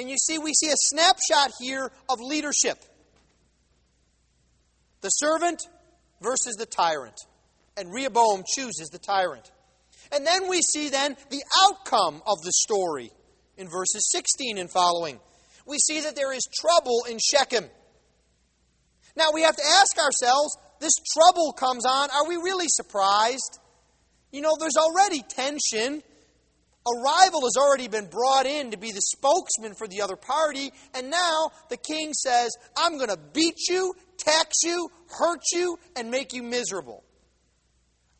And 0.00 0.08
you 0.08 0.16
see, 0.16 0.38
we 0.38 0.52
see 0.54 0.68
a 0.68 0.76
snapshot 0.76 1.52
here 1.60 1.90
of 2.08 2.20
leadership 2.20 2.78
the 5.00 5.10
servant 5.10 5.62
versus 6.20 6.56
the 6.56 6.66
tyrant. 6.66 7.18
And 7.76 7.92
Rehoboam 7.92 8.42
chooses 8.52 8.88
the 8.88 8.98
tyrant. 8.98 9.50
And 10.12 10.26
then 10.26 10.48
we 10.48 10.60
see 10.60 10.88
then 10.88 11.16
the 11.30 11.42
outcome 11.62 12.22
of 12.26 12.42
the 12.42 12.52
story 12.52 13.10
in 13.56 13.68
verses 13.68 14.08
16 14.10 14.58
and 14.58 14.70
following. 14.70 15.20
We 15.66 15.78
see 15.78 16.00
that 16.00 16.16
there 16.16 16.32
is 16.32 16.42
trouble 16.60 17.04
in 17.08 17.18
Shechem. 17.18 17.66
Now 19.18 19.32
we 19.34 19.42
have 19.42 19.56
to 19.56 19.64
ask 19.66 19.98
ourselves 19.98 20.56
this 20.80 20.92
trouble 21.12 21.52
comes 21.52 21.84
on. 21.84 22.08
Are 22.10 22.28
we 22.28 22.36
really 22.36 22.68
surprised? 22.68 23.58
You 24.30 24.42
know, 24.42 24.54
there's 24.60 24.76
already 24.76 25.22
tension. 25.22 26.04
A 26.86 27.00
rival 27.02 27.42
has 27.42 27.56
already 27.58 27.88
been 27.88 28.06
brought 28.06 28.46
in 28.46 28.70
to 28.70 28.78
be 28.78 28.92
the 28.92 29.00
spokesman 29.00 29.74
for 29.74 29.88
the 29.88 30.02
other 30.02 30.14
party, 30.14 30.70
and 30.94 31.10
now 31.10 31.50
the 31.68 31.76
king 31.76 32.14
says, 32.14 32.56
I'm 32.76 32.96
going 32.96 33.10
to 33.10 33.18
beat 33.34 33.58
you, 33.68 33.92
tax 34.16 34.62
you, 34.62 34.88
hurt 35.08 35.42
you, 35.52 35.78
and 35.96 36.10
make 36.10 36.32
you 36.32 36.44
miserable. 36.44 37.02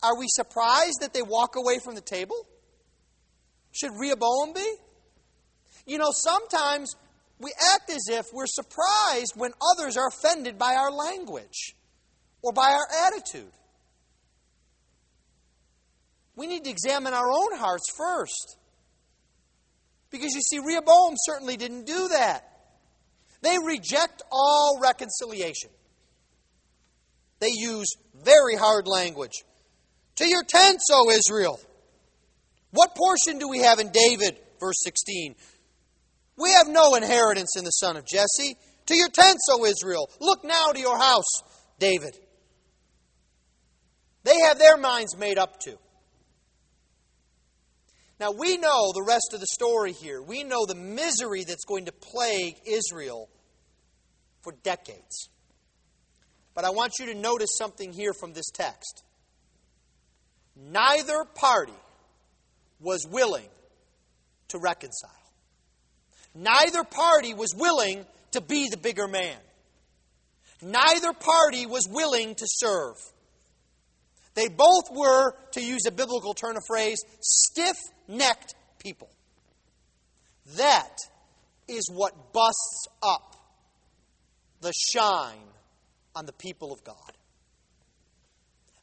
Are 0.02 0.18
we 0.18 0.26
surprised 0.28 1.00
that 1.00 1.14
they 1.14 1.22
walk 1.22 1.54
away 1.56 1.78
from 1.78 1.94
the 1.94 2.00
table? 2.00 2.36
Should 3.70 3.92
Rehoboam 3.98 4.52
be? 4.52 4.74
You 5.86 5.98
know, 5.98 6.10
sometimes 6.10 6.94
we 7.40 7.52
act 7.74 7.90
as 7.90 8.08
if 8.08 8.26
we're 8.32 8.46
surprised 8.46 9.32
when 9.36 9.52
others 9.72 9.96
are 9.96 10.08
offended 10.08 10.58
by 10.58 10.74
our 10.74 10.90
language 10.90 11.76
or 12.42 12.52
by 12.52 12.72
our 12.72 13.06
attitude. 13.06 13.52
We 16.34 16.46
need 16.46 16.64
to 16.64 16.70
examine 16.70 17.12
our 17.12 17.30
own 17.30 17.56
hearts 17.56 17.92
first. 17.96 18.56
Because 20.10 20.34
you 20.34 20.40
see, 20.40 20.58
Rehoboam 20.58 21.14
certainly 21.16 21.56
didn't 21.56 21.84
do 21.84 22.08
that. 22.08 22.44
They 23.42 23.56
reject 23.58 24.22
all 24.32 24.78
reconciliation. 24.80 25.70
They 27.40 27.50
use 27.52 27.86
very 28.14 28.56
hard 28.56 28.86
language. 28.88 29.44
To 30.16 30.28
your 30.28 30.42
tents, 30.42 30.86
O 30.92 31.10
Israel. 31.10 31.60
What 32.70 32.96
portion 32.96 33.38
do 33.38 33.48
we 33.48 33.60
have 33.60 33.78
in 33.78 33.90
David? 33.92 34.38
Verse 34.60 34.82
16. 34.82 35.36
We 36.38 36.52
have 36.52 36.68
no 36.68 36.94
inheritance 36.94 37.56
in 37.56 37.64
the 37.64 37.70
son 37.70 37.96
of 37.96 38.06
Jesse. 38.06 38.56
To 38.86 38.96
your 38.96 39.08
tents, 39.08 39.46
O 39.50 39.64
Israel. 39.64 40.08
Look 40.20 40.44
now 40.44 40.72
to 40.72 40.80
your 40.80 40.96
house, 40.96 41.42
David. 41.78 42.16
They 44.24 44.38
have 44.40 44.58
their 44.58 44.76
minds 44.76 45.16
made 45.16 45.38
up 45.38 45.60
too. 45.60 45.78
Now, 48.20 48.32
we 48.32 48.56
know 48.56 48.92
the 48.94 49.04
rest 49.06 49.30
of 49.32 49.40
the 49.40 49.46
story 49.46 49.92
here. 49.92 50.20
We 50.20 50.42
know 50.42 50.66
the 50.66 50.74
misery 50.74 51.44
that's 51.44 51.64
going 51.64 51.84
to 51.84 51.92
plague 51.92 52.56
Israel 52.66 53.28
for 54.42 54.52
decades. 54.64 55.28
But 56.54 56.64
I 56.64 56.70
want 56.70 56.94
you 56.98 57.06
to 57.06 57.14
notice 57.14 57.50
something 57.56 57.92
here 57.92 58.12
from 58.12 58.32
this 58.32 58.50
text. 58.52 59.04
Neither 60.56 61.24
party 61.34 61.72
was 62.80 63.06
willing 63.08 63.48
to 64.48 64.58
reconcile. 64.58 65.17
Neither 66.34 66.84
party 66.84 67.34
was 67.34 67.54
willing 67.56 68.04
to 68.32 68.40
be 68.40 68.68
the 68.68 68.76
bigger 68.76 69.08
man. 69.08 69.36
Neither 70.62 71.12
party 71.12 71.66
was 71.66 71.88
willing 71.90 72.34
to 72.34 72.44
serve. 72.46 72.96
They 74.34 74.48
both 74.48 74.90
were, 74.92 75.34
to 75.52 75.60
use 75.60 75.82
a 75.86 75.92
biblical 75.92 76.34
turn 76.34 76.56
of 76.56 76.62
phrase, 76.66 76.98
stiff 77.20 77.76
necked 78.06 78.54
people. 78.78 79.08
That 80.56 80.96
is 81.66 81.90
what 81.92 82.32
busts 82.32 82.86
up 83.02 83.36
the 84.60 84.72
shine 84.72 85.38
on 86.14 86.26
the 86.26 86.32
people 86.32 86.72
of 86.72 86.82
God. 86.84 87.12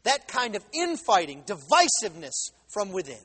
That 0.03 0.27
kind 0.27 0.55
of 0.55 0.63
infighting, 0.73 1.43
divisiveness 1.43 2.51
from 2.73 2.91
within. 2.91 3.23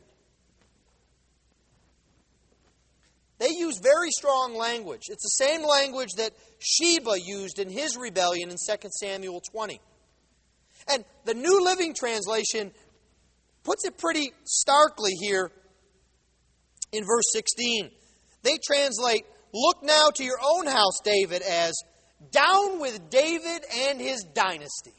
They 3.41 3.49
use 3.57 3.79
very 3.83 4.11
strong 4.11 4.55
language. 4.55 5.05
It's 5.09 5.23
the 5.25 5.45
same 5.45 5.63
language 5.67 6.11
that 6.19 6.33
Sheba 6.59 7.19
used 7.25 7.59
in 7.59 7.71
his 7.71 7.97
rebellion 7.97 8.51
in 8.51 8.57
2 8.57 8.89
Samuel 9.01 9.41
20. 9.41 9.81
And 10.93 11.05
the 11.25 11.33
New 11.33 11.65
Living 11.65 11.95
Translation 11.95 12.71
puts 13.65 13.87
it 13.87 13.97
pretty 13.97 14.33
starkly 14.45 15.13
here 15.19 15.51
in 16.93 17.03
verse 17.05 17.25
16. 17.33 17.91
They 18.43 18.59
translate, 18.63 19.25
Look 19.55 19.83
now 19.83 20.11
to 20.15 20.23
your 20.23 20.39
own 20.43 20.67
house, 20.67 21.01
David, 21.03 21.41
as 21.41 21.73
down 22.31 22.79
with 22.79 23.09
David 23.09 23.65
and 23.75 23.99
his 23.99 24.23
dynasty. 24.35 24.95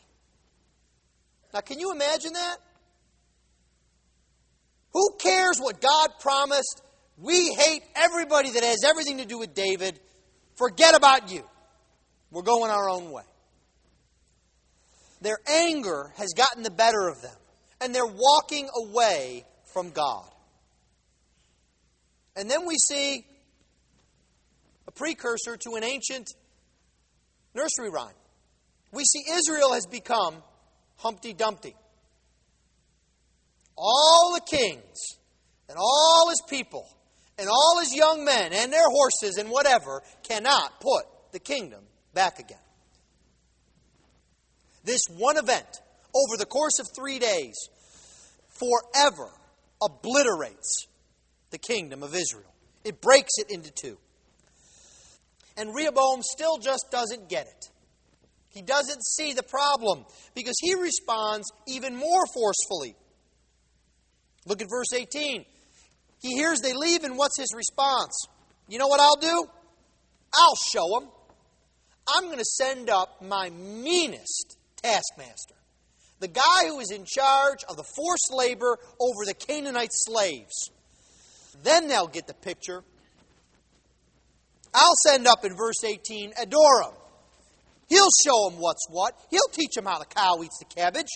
Now, 1.53 1.61
can 1.61 1.79
you 1.79 1.91
imagine 1.91 2.33
that? 2.33 2.57
Who 4.93 5.15
cares 5.19 5.59
what 5.59 5.79
God 5.79 6.09
promised? 6.19 6.81
We 7.21 7.53
hate 7.53 7.83
everybody 7.95 8.49
that 8.51 8.63
has 8.63 8.83
everything 8.83 9.19
to 9.19 9.25
do 9.25 9.37
with 9.37 9.53
David. 9.53 9.99
Forget 10.55 10.95
about 10.95 11.31
you. 11.31 11.43
We're 12.31 12.41
going 12.41 12.71
our 12.71 12.89
own 12.89 13.11
way. 13.11 13.23
Their 15.21 15.37
anger 15.47 16.11
has 16.17 16.29
gotten 16.35 16.63
the 16.63 16.71
better 16.71 17.07
of 17.07 17.21
them, 17.21 17.35
and 17.79 17.93
they're 17.93 18.07
walking 18.07 18.67
away 18.75 19.45
from 19.71 19.91
God. 19.91 20.27
And 22.35 22.49
then 22.49 22.65
we 22.65 22.75
see 22.89 23.23
a 24.87 24.91
precursor 24.91 25.57
to 25.57 25.75
an 25.75 25.83
ancient 25.83 26.27
nursery 27.53 27.91
rhyme. 27.91 28.15
We 28.91 29.03
see 29.03 29.23
Israel 29.31 29.73
has 29.73 29.85
become 29.85 30.35
Humpty 30.97 31.33
Dumpty. 31.33 31.75
All 33.77 34.33
the 34.33 34.57
kings 34.57 34.97
and 35.69 35.77
all 35.77 36.29
his 36.29 36.41
people 36.49 36.87
and 37.41 37.49
all 37.49 37.79
his 37.79 37.95
young 37.95 38.23
men 38.23 38.53
and 38.53 38.71
their 38.71 38.87
horses 38.87 39.37
and 39.37 39.49
whatever 39.49 40.03
cannot 40.21 40.79
put 40.79 41.05
the 41.31 41.39
kingdom 41.39 41.83
back 42.13 42.37
again. 42.37 42.59
This 44.83 45.01
one 45.09 45.37
event 45.37 45.81
over 46.13 46.37
the 46.37 46.45
course 46.45 46.77
of 46.79 46.87
three 46.95 47.17
days 47.17 47.55
forever 48.47 49.31
obliterates 49.81 50.85
the 51.49 51.57
kingdom 51.57 52.03
of 52.03 52.13
Israel. 52.13 52.53
It 52.83 53.01
breaks 53.01 53.31
it 53.37 53.47
into 53.49 53.71
two. 53.71 53.97
And 55.57 55.73
Rehoboam 55.73 56.21
still 56.21 56.59
just 56.59 56.85
doesn't 56.91 57.27
get 57.27 57.47
it. 57.47 57.69
He 58.49 58.61
doesn't 58.61 59.03
see 59.03 59.33
the 59.33 59.43
problem 59.43 60.05
because 60.35 60.55
he 60.61 60.75
responds 60.75 61.51
even 61.67 61.95
more 61.95 62.25
forcefully. 62.33 62.95
Look 64.45 64.61
at 64.61 64.67
verse 64.69 64.93
18. 64.93 65.45
He 66.21 66.35
hears 66.35 66.59
they 66.61 66.73
leave, 66.73 67.03
and 67.03 67.17
what's 67.17 67.37
his 67.37 67.53
response? 67.55 68.27
You 68.67 68.77
know 68.77 68.87
what 68.87 68.99
I'll 68.99 69.15
do? 69.15 69.45
I'll 70.33 70.55
show 70.71 70.99
them. 70.99 71.09
I'm 72.07 72.25
going 72.25 72.37
to 72.37 72.45
send 72.45 72.89
up 72.89 73.21
my 73.21 73.49
meanest 73.49 74.57
taskmaster, 74.81 75.55
the 76.19 76.27
guy 76.27 76.67
who 76.67 76.79
is 76.79 76.91
in 76.91 77.05
charge 77.05 77.63
of 77.67 77.77
the 77.77 77.83
forced 77.83 78.31
labor 78.31 78.77
over 78.99 79.25
the 79.25 79.33
Canaanite 79.33 79.91
slaves. 79.91 80.69
Then 81.63 81.87
they'll 81.87 82.07
get 82.07 82.27
the 82.27 82.33
picture. 82.33 82.83
I'll 84.73 84.95
send 85.05 85.27
up 85.27 85.43
in 85.43 85.55
verse 85.55 85.83
18 85.83 86.33
Adoram. 86.33 86.93
He'll 87.89 88.07
show 88.25 88.49
them 88.49 88.59
what's 88.59 88.87
what. 88.89 89.13
He'll 89.29 89.41
teach 89.51 89.71
them 89.75 89.85
how 89.85 89.99
the 89.99 90.05
cow 90.05 90.41
eats 90.43 90.57
the 90.59 90.65
cabbage. 90.65 91.09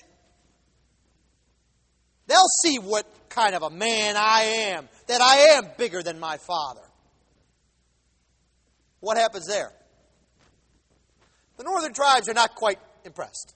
They'll 2.27 2.49
see 2.63 2.79
what 2.79 3.05
kind 3.29 3.55
of 3.55 3.63
a 3.63 3.69
man 3.69 4.15
I 4.17 4.41
am, 4.73 4.89
that 5.07 5.21
I 5.21 5.57
am 5.57 5.67
bigger 5.77 6.01
than 6.01 6.19
my 6.19 6.37
father. 6.37 6.81
What 8.99 9.17
happens 9.17 9.45
there? 9.47 9.71
The 11.57 11.63
northern 11.63 11.93
tribes 11.93 12.27
are 12.27 12.33
not 12.33 12.55
quite 12.55 12.79
impressed. 13.03 13.53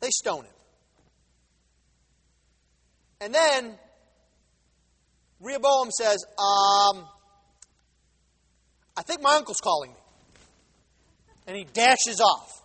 They 0.00 0.10
stone 0.10 0.44
him. 0.44 0.52
And 3.20 3.34
then 3.34 3.78
Rehoboam 5.40 5.90
says, 5.90 6.24
um, 6.38 7.06
I 8.96 9.02
think 9.02 9.20
my 9.20 9.36
uncle's 9.36 9.60
calling 9.60 9.90
me. 9.90 9.96
And 11.46 11.56
he 11.56 11.64
dashes 11.64 12.20
off. 12.20 12.62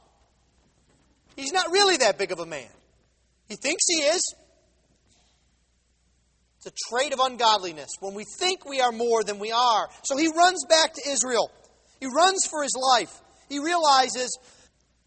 He's 1.36 1.52
not 1.52 1.72
really 1.72 1.98
that 1.98 2.18
big 2.18 2.32
of 2.32 2.40
a 2.40 2.46
man. 2.46 2.70
He 3.50 3.56
thinks 3.56 3.84
he 3.88 4.02
is. 4.02 4.22
It's 6.66 6.74
a 6.74 6.90
trait 6.90 7.14
of 7.14 7.20
ungodliness 7.20 7.90
when 8.00 8.14
we 8.16 8.24
think 8.40 8.66
we 8.66 8.82
are 8.82 8.92
more 8.92 9.24
than 9.24 9.40
we 9.40 9.52
are. 9.52 9.88
So 10.04 10.18
he 10.18 10.28
runs 10.28 10.66
back 10.68 10.94
to 10.94 11.10
Israel. 11.10 11.52
He 12.00 12.08
runs 12.08 12.48
for 12.50 12.64
his 12.64 12.76
life. 12.76 13.22
He 13.50 13.60
realizes, 13.60 14.38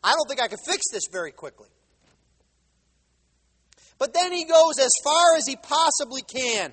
I 0.03 0.15
don't 0.15 0.29
think 0.29 0.41
I 0.41 0.49
can 0.49 0.59
fix 0.65 0.83
this 0.93 1.09
very 1.11 1.33
quickly. 1.33 1.69
But 3.99 4.15
then 4.15 4.33
he 4.33 4.45
goes 4.45 4.79
as 4.79 4.91
far 5.03 5.37
as 5.37 5.47
he 5.47 5.57
possibly 5.57 6.23
can. 6.23 6.73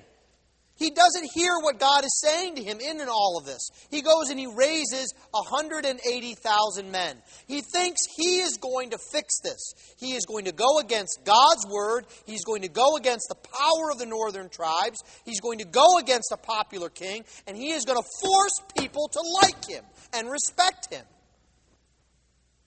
He 0.76 0.90
doesn't 0.90 1.30
hear 1.34 1.52
what 1.62 1.80
God 1.80 2.04
is 2.04 2.20
saying 2.22 2.56
to 2.56 2.62
him 2.62 2.80
in 2.80 3.00
all 3.08 3.38
of 3.38 3.46
this. 3.46 3.70
He 3.90 4.02
goes 4.02 4.28
and 4.28 4.38
he 4.38 4.46
raises 4.46 5.12
180,000 5.30 6.90
men. 6.90 7.16
He 7.46 7.62
thinks 7.62 8.00
he 8.14 8.40
is 8.40 8.58
going 8.58 8.90
to 8.90 8.98
fix 8.98 9.40
this. 9.42 9.72
He 9.98 10.12
is 10.12 10.26
going 10.26 10.44
to 10.44 10.52
go 10.52 10.78
against 10.78 11.20
God's 11.24 11.66
word. 11.72 12.04
He's 12.26 12.44
going 12.44 12.60
to 12.62 12.68
go 12.68 12.96
against 12.96 13.28
the 13.30 13.36
power 13.36 13.90
of 13.90 13.98
the 13.98 14.04
northern 14.04 14.50
tribes. 14.50 14.98
He's 15.24 15.40
going 15.40 15.60
to 15.60 15.64
go 15.64 15.96
against 15.98 16.30
a 16.30 16.36
popular 16.36 16.90
king. 16.90 17.24
And 17.46 17.56
he 17.56 17.72
is 17.72 17.86
going 17.86 17.98
to 17.98 18.08
force 18.22 18.60
people 18.78 19.08
to 19.08 19.20
like 19.42 19.66
him 19.66 19.84
and 20.12 20.30
respect 20.30 20.92
him. 20.92 21.06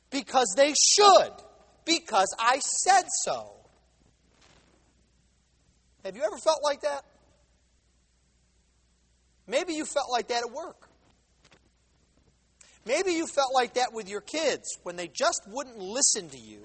Because 0.09 0.51
they 0.57 0.73
should. 0.73 1.31
Because 1.85 2.35
I 2.39 2.59
said 2.59 3.03
so. 3.23 3.53
Have 6.03 6.15
you 6.15 6.23
ever 6.23 6.37
felt 6.37 6.63
like 6.63 6.81
that? 6.81 7.03
Maybe 9.49 9.73
you 9.73 9.83
felt 9.83 10.11
like 10.11 10.27
that 10.27 10.43
at 10.47 10.53
work. 10.53 10.87
Maybe 12.85 13.13
you 13.13 13.25
felt 13.25 13.53
like 13.53 13.73
that 13.73 13.93
with 13.93 14.07
your 14.07 14.21
kids 14.21 14.77
when 14.83 14.95
they 14.95 15.07
just 15.07 15.41
wouldn't 15.47 15.77
listen 15.77 16.29
to 16.29 16.37
you 16.37 16.59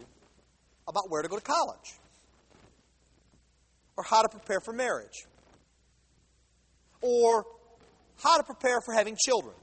about 0.86 1.10
where 1.10 1.22
to 1.22 1.28
go 1.28 1.36
to 1.36 1.42
college 1.42 1.94
or 3.96 4.04
how 4.04 4.22
to 4.22 4.28
prepare 4.28 4.60
for 4.60 4.72
marriage 4.74 5.24
or 7.00 7.46
how 8.22 8.36
to 8.36 8.42
prepare 8.44 8.80
for 8.84 8.92
having 8.92 9.16
children. 9.16 9.54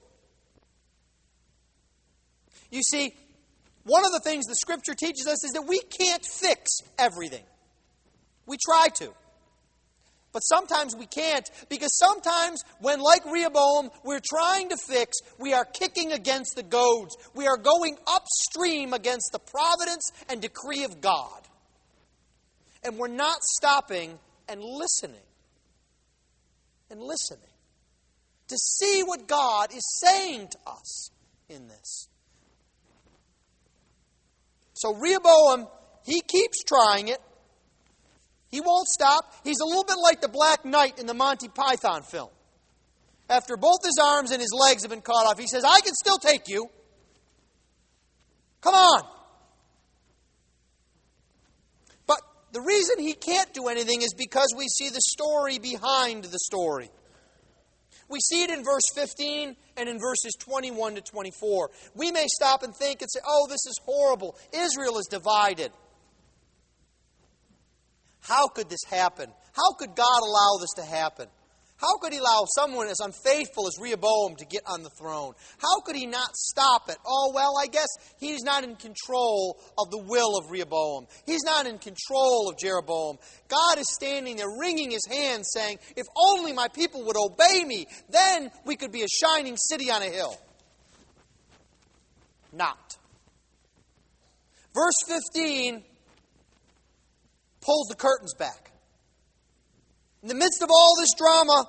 You 2.71 2.81
see, 2.81 3.13
one 3.83 4.03
of 4.03 4.11
the 4.11 4.19
things 4.19 4.45
the 4.45 4.55
scripture 4.55 4.95
teaches 4.95 5.27
us 5.27 5.43
is 5.43 5.51
that 5.51 5.67
we 5.67 5.79
can't 5.79 6.25
fix 6.25 6.71
everything. 6.97 7.43
We 8.47 8.57
try 8.65 8.87
to. 8.95 9.13
But 10.33 10.39
sometimes 10.41 10.95
we 10.95 11.05
can't 11.07 11.49
because 11.67 11.97
sometimes, 11.97 12.63
when 12.79 12.99
like 12.99 13.25
Rehoboam, 13.25 13.89
we're 14.03 14.21
trying 14.23 14.69
to 14.69 14.77
fix, 14.77 15.17
we 15.37 15.53
are 15.53 15.65
kicking 15.65 16.13
against 16.13 16.55
the 16.55 16.63
goads. 16.63 17.17
We 17.35 17.47
are 17.47 17.57
going 17.57 17.97
upstream 18.07 18.93
against 18.93 19.31
the 19.33 19.39
providence 19.39 20.11
and 20.29 20.41
decree 20.41 20.85
of 20.85 21.01
God. 21.01 21.41
And 22.83 22.97
we're 22.97 23.09
not 23.09 23.43
stopping 23.43 24.17
and 24.47 24.61
listening. 24.61 25.21
And 26.89 27.01
listening 27.01 27.39
to 28.49 28.57
see 28.57 29.01
what 29.01 29.27
God 29.27 29.73
is 29.73 30.01
saying 30.03 30.49
to 30.49 30.57
us 30.67 31.09
in 31.47 31.69
this. 31.69 32.09
So 34.73 34.95
Rehoboam, 34.95 35.67
he 36.05 36.21
keeps 36.21 36.63
trying 36.63 37.07
it. 37.07 37.19
He 38.51 38.59
won't 38.59 38.87
stop. 38.87 39.33
He's 39.43 39.59
a 39.61 39.65
little 39.65 39.85
bit 39.85 39.97
like 40.03 40.21
the 40.21 40.27
Black 40.27 40.65
Knight 40.65 40.99
in 40.99 41.05
the 41.05 41.13
Monty 41.13 41.47
Python 41.47 42.03
film. 42.03 42.29
After 43.29 43.55
both 43.55 43.79
his 43.83 43.97
arms 44.03 44.31
and 44.31 44.41
his 44.41 44.53
legs 44.53 44.83
have 44.83 44.91
been 44.91 45.01
cut 45.01 45.25
off, 45.25 45.39
he 45.39 45.47
says, 45.47 45.63
I 45.63 45.79
can 45.79 45.93
still 45.93 46.17
take 46.17 46.49
you. 46.49 46.67
Come 48.59 48.75
on. 48.75 49.03
But 52.05 52.19
the 52.51 52.61
reason 52.61 52.99
he 52.99 53.13
can't 53.13 53.53
do 53.53 53.69
anything 53.69 54.01
is 54.01 54.13
because 54.17 54.53
we 54.57 54.67
see 54.67 54.89
the 54.89 55.01
story 55.01 55.57
behind 55.57 56.25
the 56.25 56.39
story. 56.39 56.89
We 58.09 58.19
see 58.19 58.43
it 58.43 58.49
in 58.49 58.65
verse 58.65 58.83
15 58.93 59.55
and 59.77 59.87
in 59.87 59.97
verses 59.97 60.33
21 60.39 60.95
to 60.95 61.01
24. 61.01 61.69
We 61.95 62.11
may 62.11 62.25
stop 62.27 62.63
and 62.63 62.75
think 62.75 63.01
and 63.01 63.09
say, 63.09 63.21
oh, 63.25 63.47
this 63.47 63.65
is 63.65 63.79
horrible. 63.85 64.35
Israel 64.53 64.97
is 64.97 65.07
divided. 65.09 65.71
How 68.21 68.47
could 68.47 68.69
this 68.69 68.83
happen? 68.89 69.29
How 69.53 69.73
could 69.77 69.95
God 69.95 70.19
allow 70.21 70.57
this 70.59 70.73
to 70.77 70.83
happen? 70.83 71.27
How 71.81 71.97
could 71.97 72.13
he 72.13 72.19
allow 72.19 72.45
someone 72.55 72.87
as 72.87 72.99
unfaithful 72.99 73.67
as 73.67 73.73
Rehoboam 73.81 74.35
to 74.35 74.45
get 74.45 74.61
on 74.67 74.83
the 74.83 74.91
throne? 74.91 75.33
How 75.57 75.81
could 75.81 75.95
he 75.95 76.05
not 76.05 76.35
stop 76.35 76.89
it? 76.89 76.97
Oh, 77.07 77.31
well, 77.33 77.55
I 77.59 77.65
guess 77.65 77.87
he's 78.19 78.43
not 78.43 78.63
in 78.63 78.75
control 78.75 79.59
of 79.79 79.89
the 79.89 79.97
will 79.97 80.37
of 80.37 80.51
Rehoboam. 80.51 81.07
He's 81.25 81.43
not 81.43 81.65
in 81.65 81.79
control 81.79 82.49
of 82.49 82.59
Jeroboam. 82.59 83.17
God 83.47 83.79
is 83.79 83.91
standing 83.91 84.35
there 84.35 84.59
wringing 84.59 84.91
his 84.91 85.07
hands 85.09 85.49
saying, 85.51 85.79
If 85.95 86.05
only 86.15 86.53
my 86.53 86.67
people 86.67 87.03
would 87.05 87.17
obey 87.17 87.63
me, 87.65 87.87
then 88.09 88.51
we 88.63 88.75
could 88.75 88.91
be 88.91 89.01
a 89.01 89.07
shining 89.07 89.57
city 89.57 89.89
on 89.89 90.03
a 90.03 90.09
hill. 90.09 90.37
Not. 92.53 92.97
Verse 94.75 94.93
15 95.07 95.83
pulls 97.61 97.87
the 97.87 97.95
curtains 97.95 98.33
back. 98.33 98.71
In 100.21 100.27
the 100.27 100.35
midst 100.35 100.61
of 100.61 100.69
all 100.69 100.93
this 100.99 101.13
drama, 101.17 101.65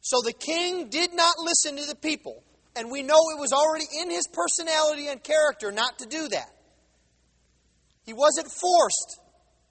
so 0.00 0.18
the 0.24 0.32
king 0.32 0.88
did 0.88 1.14
not 1.14 1.34
listen 1.40 1.76
to 1.78 1.84
the 1.84 1.96
people. 1.96 2.42
And 2.76 2.90
we 2.90 3.02
know 3.02 3.16
it 3.16 3.40
was 3.40 3.52
already 3.52 3.86
in 4.00 4.10
his 4.10 4.28
personality 4.32 5.08
and 5.08 5.22
character 5.22 5.72
not 5.72 5.98
to 5.98 6.06
do 6.06 6.28
that. 6.28 6.50
He 8.04 8.12
wasn't 8.12 8.48
forced, 8.52 9.20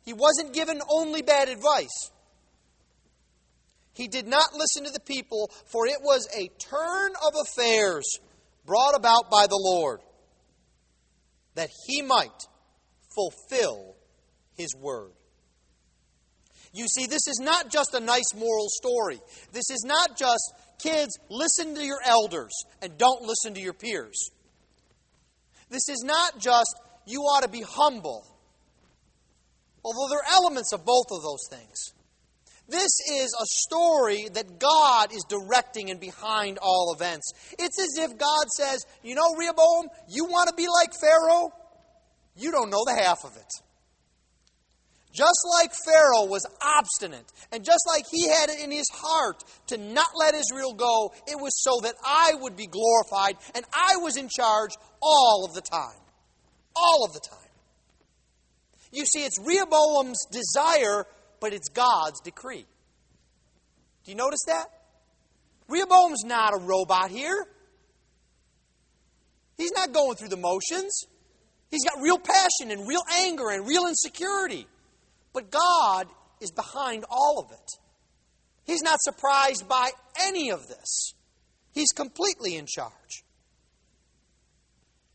he 0.03 0.11
wasn't 0.11 0.53
given 0.53 0.81
only 0.89 1.21
bad 1.21 1.47
advice. 1.47 2.11
He 3.93 4.09
did 4.09 4.27
not 4.27 4.53
listen 4.53 4.83
to 4.83 4.91
the 4.91 4.99
people, 4.99 5.49
for 5.71 5.87
it 5.87 6.01
was 6.01 6.27
a 6.37 6.49
turn 6.59 7.13
of 7.25 7.33
affairs 7.47 8.19
brought 8.65 8.93
about 8.93 9.31
by 9.31 9.45
the 9.47 9.57
Lord, 9.57 10.01
that 11.53 11.69
he 11.87 12.01
might 12.01 12.43
fulfill 13.15 13.94
his 14.55 14.75
word. 14.75 15.11
You 16.73 16.87
see, 16.87 17.05
this 17.05 17.27
is 17.27 17.39
not 17.41 17.69
just 17.69 17.93
a 17.93 18.01
nice 18.01 18.33
moral 18.35 18.67
story. 18.67 19.19
This 19.53 19.69
is 19.69 19.83
not 19.85 20.17
just, 20.17 20.53
kids, 20.77 21.17
listen 21.29 21.73
to 21.75 21.81
your 21.81 22.01
elders 22.03 22.51
and 22.81 22.97
don't 22.97 23.21
listen 23.21 23.53
to 23.53 23.61
your 23.61 23.73
peers. 23.73 24.29
This 25.69 25.87
is 25.87 26.03
not 26.05 26.37
just, 26.37 26.75
you 27.05 27.21
ought 27.21 27.43
to 27.43 27.49
be 27.49 27.61
humble. 27.61 28.25
Although 29.85 30.09
there 30.09 30.19
are 30.19 30.33
elements 30.33 30.73
of 30.73 30.83
both 30.83 31.05
of 31.11 31.21
those 31.21 31.47
things. 31.49 31.93
This 32.67 32.99
is 33.11 33.33
a 33.39 33.45
story 33.45 34.27
that 34.33 34.59
God 34.59 35.13
is 35.13 35.23
directing 35.29 35.91
and 35.91 35.99
behind 35.99 36.57
all 36.57 36.93
events. 36.93 37.31
It's 37.59 37.79
as 37.79 38.03
if 38.03 38.17
God 38.17 38.49
says, 38.49 38.85
You 39.03 39.15
know, 39.15 39.35
Rehoboam, 39.37 39.89
you 40.09 40.25
want 40.25 40.49
to 40.49 40.55
be 40.55 40.67
like 40.67 40.91
Pharaoh? 40.99 41.51
You 42.35 42.51
don't 42.51 42.71
know 42.71 42.83
the 42.85 42.95
half 42.95 43.23
of 43.23 43.37
it. 43.37 43.61
Just 45.15 45.47
like 45.49 45.71
Pharaoh 45.85 46.25
was 46.25 46.45
obstinate, 46.61 47.31
and 47.53 47.63
just 47.63 47.85
like 47.87 48.03
he 48.11 48.27
had 48.27 48.49
it 48.49 48.59
in 48.61 48.69
his 48.69 48.89
heart 48.91 49.45
to 49.67 49.77
not 49.77 50.09
let 50.13 50.35
Israel 50.35 50.73
go, 50.73 51.13
it 51.25 51.39
was 51.39 51.53
so 51.63 51.79
that 51.83 51.95
I 52.05 52.33
would 52.41 52.57
be 52.57 52.67
glorified 52.67 53.37
and 53.55 53.63
I 53.73 53.95
was 53.95 54.17
in 54.17 54.27
charge 54.27 54.71
all 55.01 55.45
of 55.47 55.53
the 55.53 55.61
time. 55.61 56.01
All 56.75 57.05
of 57.05 57.13
the 57.13 57.21
time. 57.21 57.39
You 58.91 59.05
see, 59.05 59.19
it's 59.23 59.39
Rehoboam's 59.39 60.25
desire, 60.31 61.05
but 61.39 61.53
it's 61.53 61.69
God's 61.69 62.19
decree. 62.19 62.65
Do 64.03 64.11
you 64.11 64.17
notice 64.17 64.43
that? 64.47 64.65
Rehoboam's 65.69 66.25
not 66.25 66.53
a 66.53 66.57
robot 66.57 67.09
here. 67.09 67.47
He's 69.57 69.71
not 69.71 69.93
going 69.93 70.17
through 70.17 70.27
the 70.27 70.37
motions. 70.37 71.05
He's 71.71 71.85
got 71.85 72.01
real 72.01 72.19
passion 72.19 72.71
and 72.71 72.85
real 72.85 73.01
anger 73.19 73.49
and 73.49 73.65
real 73.65 73.87
insecurity. 73.87 74.67
But 75.35 75.51
God 75.51 76.07
is 76.39 76.49
behind 76.51 77.03
all 77.09 77.39
of 77.39 77.51
it. 77.51 77.71
He's 78.63 78.81
not 78.81 78.99
surprised 79.01 79.67
by 79.67 79.91
any 80.23 80.49
of 80.49 80.65
this. 80.67 81.13
He's 81.73 81.91
completely 81.91 82.55
in 82.55 82.65
charge. 82.65 83.25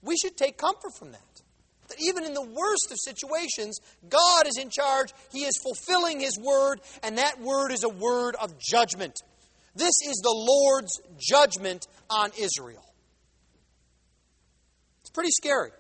We 0.03 0.15
should 0.21 0.37
take 0.37 0.59
comfort 0.59 0.93
from 0.99 1.13
that. 1.13 1.43
That 1.89 1.97
even 2.07 2.25
in 2.25 2.35
the 2.35 2.43
worst 2.43 2.93
of 2.93 2.99
situations, 3.03 3.79
God 4.09 4.47
is 4.47 4.59
in 4.59 4.69
charge. 4.69 5.13
He 5.33 5.41
is 5.41 5.59
fulfilling 5.63 6.21
His 6.21 6.39
word, 6.39 6.81
and 7.03 7.17
that 7.17 7.41
word 7.41 7.73
is 7.73 7.83
a 7.83 7.89
word 7.89 8.37
of 8.37 8.59
judgment. 8.61 9.15
This 9.75 9.95
is 10.07 10.21
the 10.23 10.35
Lord's 10.35 11.01
judgment 11.19 11.87
on 12.11 12.31
Israel. 12.39 12.85
It's 15.01 15.11
pretty 15.11 15.31
scary. 15.31 15.71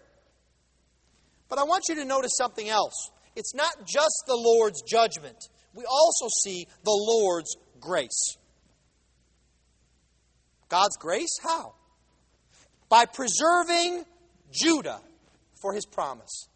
But 1.50 1.58
I 1.58 1.64
want 1.64 1.84
you 1.90 1.96
to 1.96 2.04
notice 2.06 2.32
something 2.38 2.68
else 2.68 3.10
it's 3.36 3.54
not 3.54 3.86
just 3.86 4.24
the 4.26 4.36
Lord's 4.36 4.82
judgment, 4.82 5.36
we 5.74 5.84
also 5.84 6.28
see 6.42 6.66
the 6.84 6.90
Lord's 6.90 7.56
grace. 7.80 8.36
God's 10.68 10.96
grace? 10.96 11.30
How? 11.42 11.74
By 12.88 13.06
preserving 13.06 14.04
Judah 14.52 15.00
for 15.60 15.72
his 15.74 15.86
promise. 15.86 16.48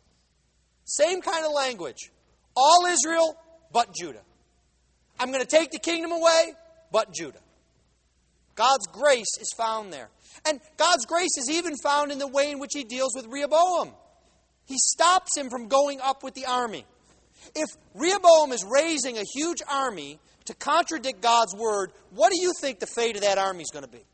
Same 0.84 1.20
kind 1.20 1.44
of 1.44 1.52
language. 1.52 2.10
All 2.56 2.86
Israel, 2.86 3.36
but 3.72 3.94
Judah. 3.94 4.22
I'm 5.18 5.28
going 5.28 5.42
to 5.42 5.48
take 5.48 5.70
the 5.70 5.78
kingdom 5.78 6.12
away, 6.12 6.54
but 6.92 7.12
Judah. 7.12 7.40
God's 8.54 8.86
grace 8.86 9.38
is 9.40 9.52
found 9.56 9.92
there. 9.92 10.10
And 10.46 10.60
God's 10.76 11.06
grace 11.06 11.36
is 11.38 11.50
even 11.50 11.74
found 11.82 12.12
in 12.12 12.18
the 12.18 12.28
way 12.28 12.50
in 12.50 12.58
which 12.58 12.72
he 12.72 12.84
deals 12.84 13.12
with 13.16 13.26
Rehoboam. 13.26 13.92
He 14.66 14.76
stops 14.78 15.36
him 15.36 15.50
from 15.50 15.68
going 15.68 16.00
up 16.00 16.22
with 16.22 16.34
the 16.34 16.46
army. 16.46 16.84
If 17.54 17.68
Rehoboam 17.94 18.52
is 18.52 18.64
raising 18.64 19.18
a 19.18 19.24
huge 19.34 19.58
army 19.68 20.18
to 20.46 20.54
contradict 20.54 21.20
God's 21.20 21.54
word, 21.54 21.92
what 22.14 22.32
do 22.32 22.40
you 22.40 22.52
think 22.60 22.80
the 22.80 22.86
fate 22.86 23.16
of 23.16 23.22
that 23.22 23.38
army 23.38 23.62
is 23.62 23.70
going 23.70 23.84
to 23.84 23.90
be? 23.90 24.04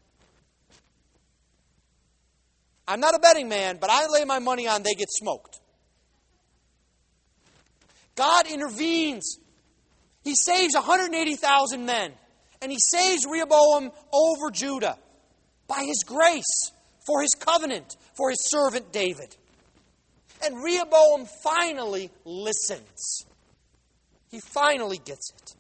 I'm 2.89 3.01
not 3.01 3.15
a 3.15 3.21
betting 3.21 3.49
man, 3.49 3.79
but 3.81 3.89
I 3.91 4.07
lay 4.09 4.25
my 4.25 4.41
money 4.41 4.67
on 4.67 4.83
they 4.83 4.95
get 4.95 5.09
smoked. 5.11 5.61
God 8.17 8.47
intervenes. 8.49 9.39
He 10.25 10.35
saves 10.35 10.75
180,000 10.75 11.87
men, 11.87 12.13
and 12.61 12.73
he 12.73 12.79
saves 12.79 13.25
Rehoboam 13.31 13.93
over 14.13 14.51
Judah 14.53 14.99
by 15.69 15.85
his 15.85 16.03
grace, 16.05 16.73
for 17.07 17.23
his 17.23 17.31
covenant, 17.39 17.97
for 18.17 18.31
his 18.31 18.39
servant 18.51 18.93
David. 18.93 19.37
And 20.45 20.63
Rehoboam 20.63 21.27
finally 21.43 22.11
listens. 22.25 23.25
He 24.31 24.41
finally 24.41 24.99
gets 24.99 25.33
it. 25.33 25.57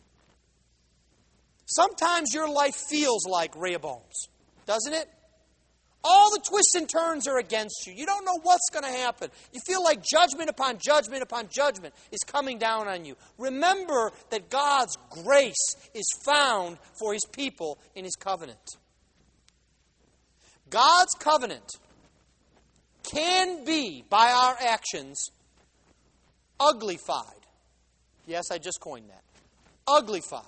Sometimes 1.66 2.34
your 2.34 2.48
life 2.50 2.74
feels 2.74 3.26
like 3.26 3.54
Rehoboam's, 3.56 4.28
doesn't 4.66 4.92
it? 4.92 5.08
All 6.02 6.30
the 6.30 6.40
twists 6.40 6.74
and 6.74 6.88
turns 6.88 7.28
are 7.28 7.38
against 7.38 7.86
you. 7.86 7.92
You 7.92 8.06
don't 8.06 8.24
know 8.24 8.38
what's 8.42 8.70
going 8.72 8.84
to 8.84 8.98
happen. 9.00 9.30
You 9.52 9.60
feel 9.66 9.84
like 9.84 10.02
judgment 10.02 10.48
upon 10.48 10.78
judgment 10.78 11.22
upon 11.22 11.48
judgment 11.48 11.94
is 12.10 12.20
coming 12.20 12.58
down 12.58 12.88
on 12.88 13.04
you. 13.04 13.16
Remember 13.36 14.10
that 14.30 14.48
God's 14.48 14.96
grace 15.10 15.76
is 15.94 16.06
found 16.24 16.78
for 16.98 17.12
His 17.12 17.24
people 17.30 17.78
in 17.94 18.04
His 18.04 18.16
covenant. 18.16 18.76
God's 20.70 21.12
covenant 21.18 21.70
can 23.02 23.64
be, 23.64 24.04
by 24.08 24.30
our 24.30 24.56
actions, 24.60 25.30
uglified. 26.58 27.24
Yes, 28.26 28.50
I 28.50 28.58
just 28.58 28.80
coined 28.80 29.08
that. 29.08 29.22
Uglified. 29.88 30.44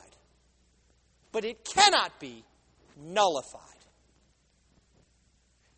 But 1.32 1.44
it 1.44 1.64
cannot 1.64 2.20
be 2.20 2.44
nullified. 2.96 3.60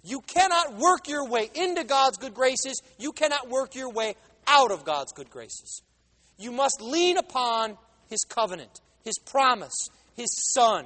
You 0.03 0.21
cannot 0.21 0.75
work 0.75 1.09
your 1.09 1.27
way 1.27 1.51
into 1.55 1.85
God's 1.85 2.19
good 2.19 2.35
graces. 2.35 2.83
You 2.99 3.13
cannot 3.13 3.49
work 3.49 3.75
your 3.75 3.91
way 3.91 4.17
out 4.47 4.71
of 4.71 4.85
God's 4.85 5.13
good 5.13 5.31
graces. 5.31 5.81
You 6.39 6.53
must 6.53 6.83
lean 6.83 7.17
upon 7.17 7.79
His 8.11 8.21
covenant, 8.29 8.81
His 9.03 9.15
promise, 9.25 9.89
His 10.15 10.29
Son, 10.53 10.85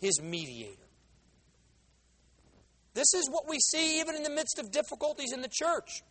His 0.00 0.22
mediator. 0.22 0.76
This 2.94 3.14
is 3.14 3.28
what 3.30 3.48
we 3.48 3.58
see 3.58 4.00
even 4.00 4.16
in 4.16 4.22
the 4.22 4.30
midst 4.30 4.58
of 4.58 4.70
difficulties 4.70 5.32
in 5.32 5.42
the 5.42 5.48
church. 5.48 6.02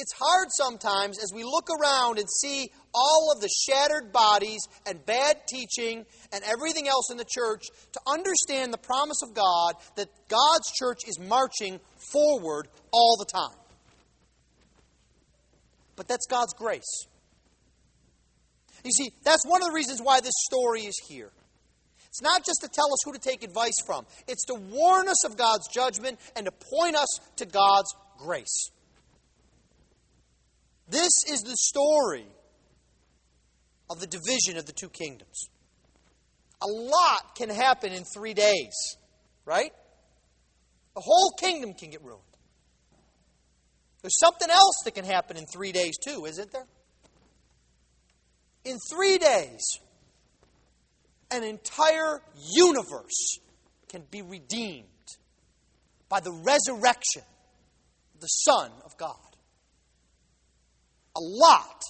It's 0.00 0.12
hard 0.12 0.46
sometimes 0.50 1.18
as 1.18 1.32
we 1.34 1.42
look 1.42 1.68
around 1.70 2.18
and 2.18 2.28
see 2.30 2.70
all 2.94 3.32
of 3.34 3.40
the 3.40 3.48
shattered 3.48 4.12
bodies 4.12 4.60
and 4.86 5.04
bad 5.04 5.38
teaching 5.48 6.06
and 6.32 6.44
everything 6.44 6.86
else 6.86 7.10
in 7.10 7.16
the 7.16 7.26
church 7.28 7.64
to 7.92 8.00
understand 8.06 8.72
the 8.72 8.78
promise 8.78 9.20
of 9.24 9.34
God 9.34 9.74
that 9.96 10.08
God's 10.28 10.70
church 10.78 11.00
is 11.08 11.18
marching 11.18 11.80
forward 12.12 12.68
all 12.92 13.16
the 13.18 13.24
time. 13.24 13.58
But 15.96 16.06
that's 16.06 16.26
God's 16.26 16.54
grace. 16.54 17.06
You 18.84 18.92
see, 18.92 19.10
that's 19.24 19.44
one 19.44 19.62
of 19.62 19.68
the 19.68 19.74
reasons 19.74 20.00
why 20.00 20.20
this 20.20 20.34
story 20.46 20.82
is 20.82 20.96
here. 21.08 21.32
It's 22.08 22.22
not 22.22 22.44
just 22.44 22.60
to 22.62 22.68
tell 22.68 22.86
us 22.86 22.98
who 23.04 23.12
to 23.12 23.18
take 23.18 23.42
advice 23.42 23.76
from, 23.86 24.06
it's 24.26 24.44
to 24.46 24.54
warn 24.54 25.08
us 25.08 25.24
of 25.24 25.36
God's 25.36 25.68
judgment 25.72 26.18
and 26.36 26.46
to 26.46 26.52
point 26.52 26.96
us 26.96 27.08
to 27.36 27.46
God's 27.46 27.94
grace. 28.18 28.70
This 30.88 31.12
is 31.30 31.42
the 31.42 31.56
story 31.56 32.26
of 33.90 34.00
the 34.00 34.06
division 34.06 34.56
of 34.56 34.66
the 34.66 34.72
two 34.72 34.88
kingdoms. 34.88 35.48
A 36.62 36.66
lot 36.66 37.36
can 37.36 37.50
happen 37.50 37.92
in 37.92 38.04
three 38.04 38.34
days, 38.34 38.74
right? 39.44 39.72
The 40.94 41.02
whole 41.04 41.30
kingdom 41.38 41.74
can 41.74 41.90
get 41.90 42.02
ruined. 42.02 42.22
There's 44.02 44.18
something 44.18 44.50
else 44.50 44.76
that 44.84 44.94
can 44.94 45.04
happen 45.04 45.36
in 45.36 45.44
three 45.46 45.72
days, 45.72 45.96
too, 45.98 46.24
isn't 46.24 46.52
there? 46.52 46.66
In 48.64 48.78
three 48.90 49.18
days, 49.18 49.60
an 51.30 51.44
entire 51.44 52.20
universe 52.50 53.38
can 53.88 54.02
be 54.10 54.22
redeemed 54.22 54.86
by 56.08 56.20
the 56.20 56.32
resurrection 56.32 57.22
of 58.14 58.20
the 58.20 58.26
Son 58.26 58.70
of 58.84 58.96
God. 58.96 59.16
A 61.16 61.20
lot 61.20 61.82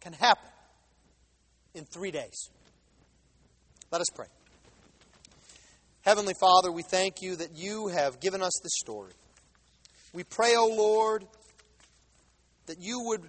can 0.00 0.12
happen 0.12 0.50
in 1.74 1.84
three 1.84 2.10
days. 2.10 2.50
Let 3.90 4.00
us 4.00 4.08
pray. 4.14 4.26
Heavenly 6.02 6.34
Father, 6.40 6.70
we 6.70 6.82
thank 6.82 7.22
you 7.22 7.36
that 7.36 7.56
you 7.56 7.88
have 7.88 8.20
given 8.20 8.42
us 8.42 8.52
this 8.62 8.72
story. 8.76 9.12
We 10.12 10.24
pray, 10.24 10.54
O 10.56 10.68
oh 10.70 10.74
Lord, 10.76 11.24
that 12.66 12.80
you 12.80 13.00
would 13.06 13.22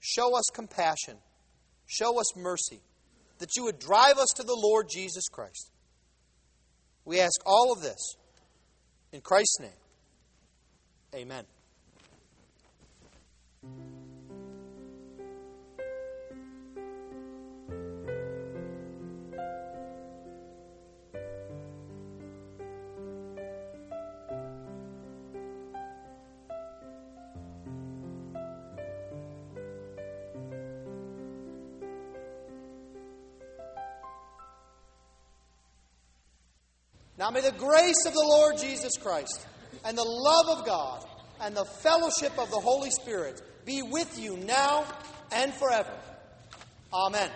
show 0.00 0.36
us 0.36 0.44
compassion, 0.52 1.16
show 1.86 2.18
us 2.18 2.36
mercy 2.36 2.80
that 3.40 3.56
you 3.56 3.64
would 3.64 3.78
drive 3.78 4.18
us 4.18 4.28
to 4.36 4.42
the 4.42 4.56
Lord 4.56 4.86
Jesus 4.90 5.28
Christ. 5.28 5.70
We 7.04 7.20
ask 7.20 7.40
all 7.44 7.72
of 7.72 7.82
this 7.82 8.14
in 9.12 9.20
Christ's 9.20 9.60
name. 9.60 9.70
Amen. 11.14 11.44
Now 37.20 37.28
may 37.28 37.42
the 37.42 37.52
grace 37.52 38.06
of 38.06 38.14
the 38.14 38.24
Lord 38.26 38.56
Jesus 38.56 38.96
Christ 38.96 39.46
and 39.84 39.96
the 39.96 40.02
love 40.02 40.58
of 40.58 40.64
God 40.64 41.04
and 41.42 41.54
the 41.54 41.66
fellowship 41.66 42.32
of 42.38 42.50
the 42.50 42.58
Holy 42.58 42.90
Spirit 42.90 43.42
be 43.66 43.82
with 43.82 44.18
you 44.18 44.38
now 44.38 44.86
and 45.30 45.52
forever. 45.52 45.92
Amen. 46.94 47.30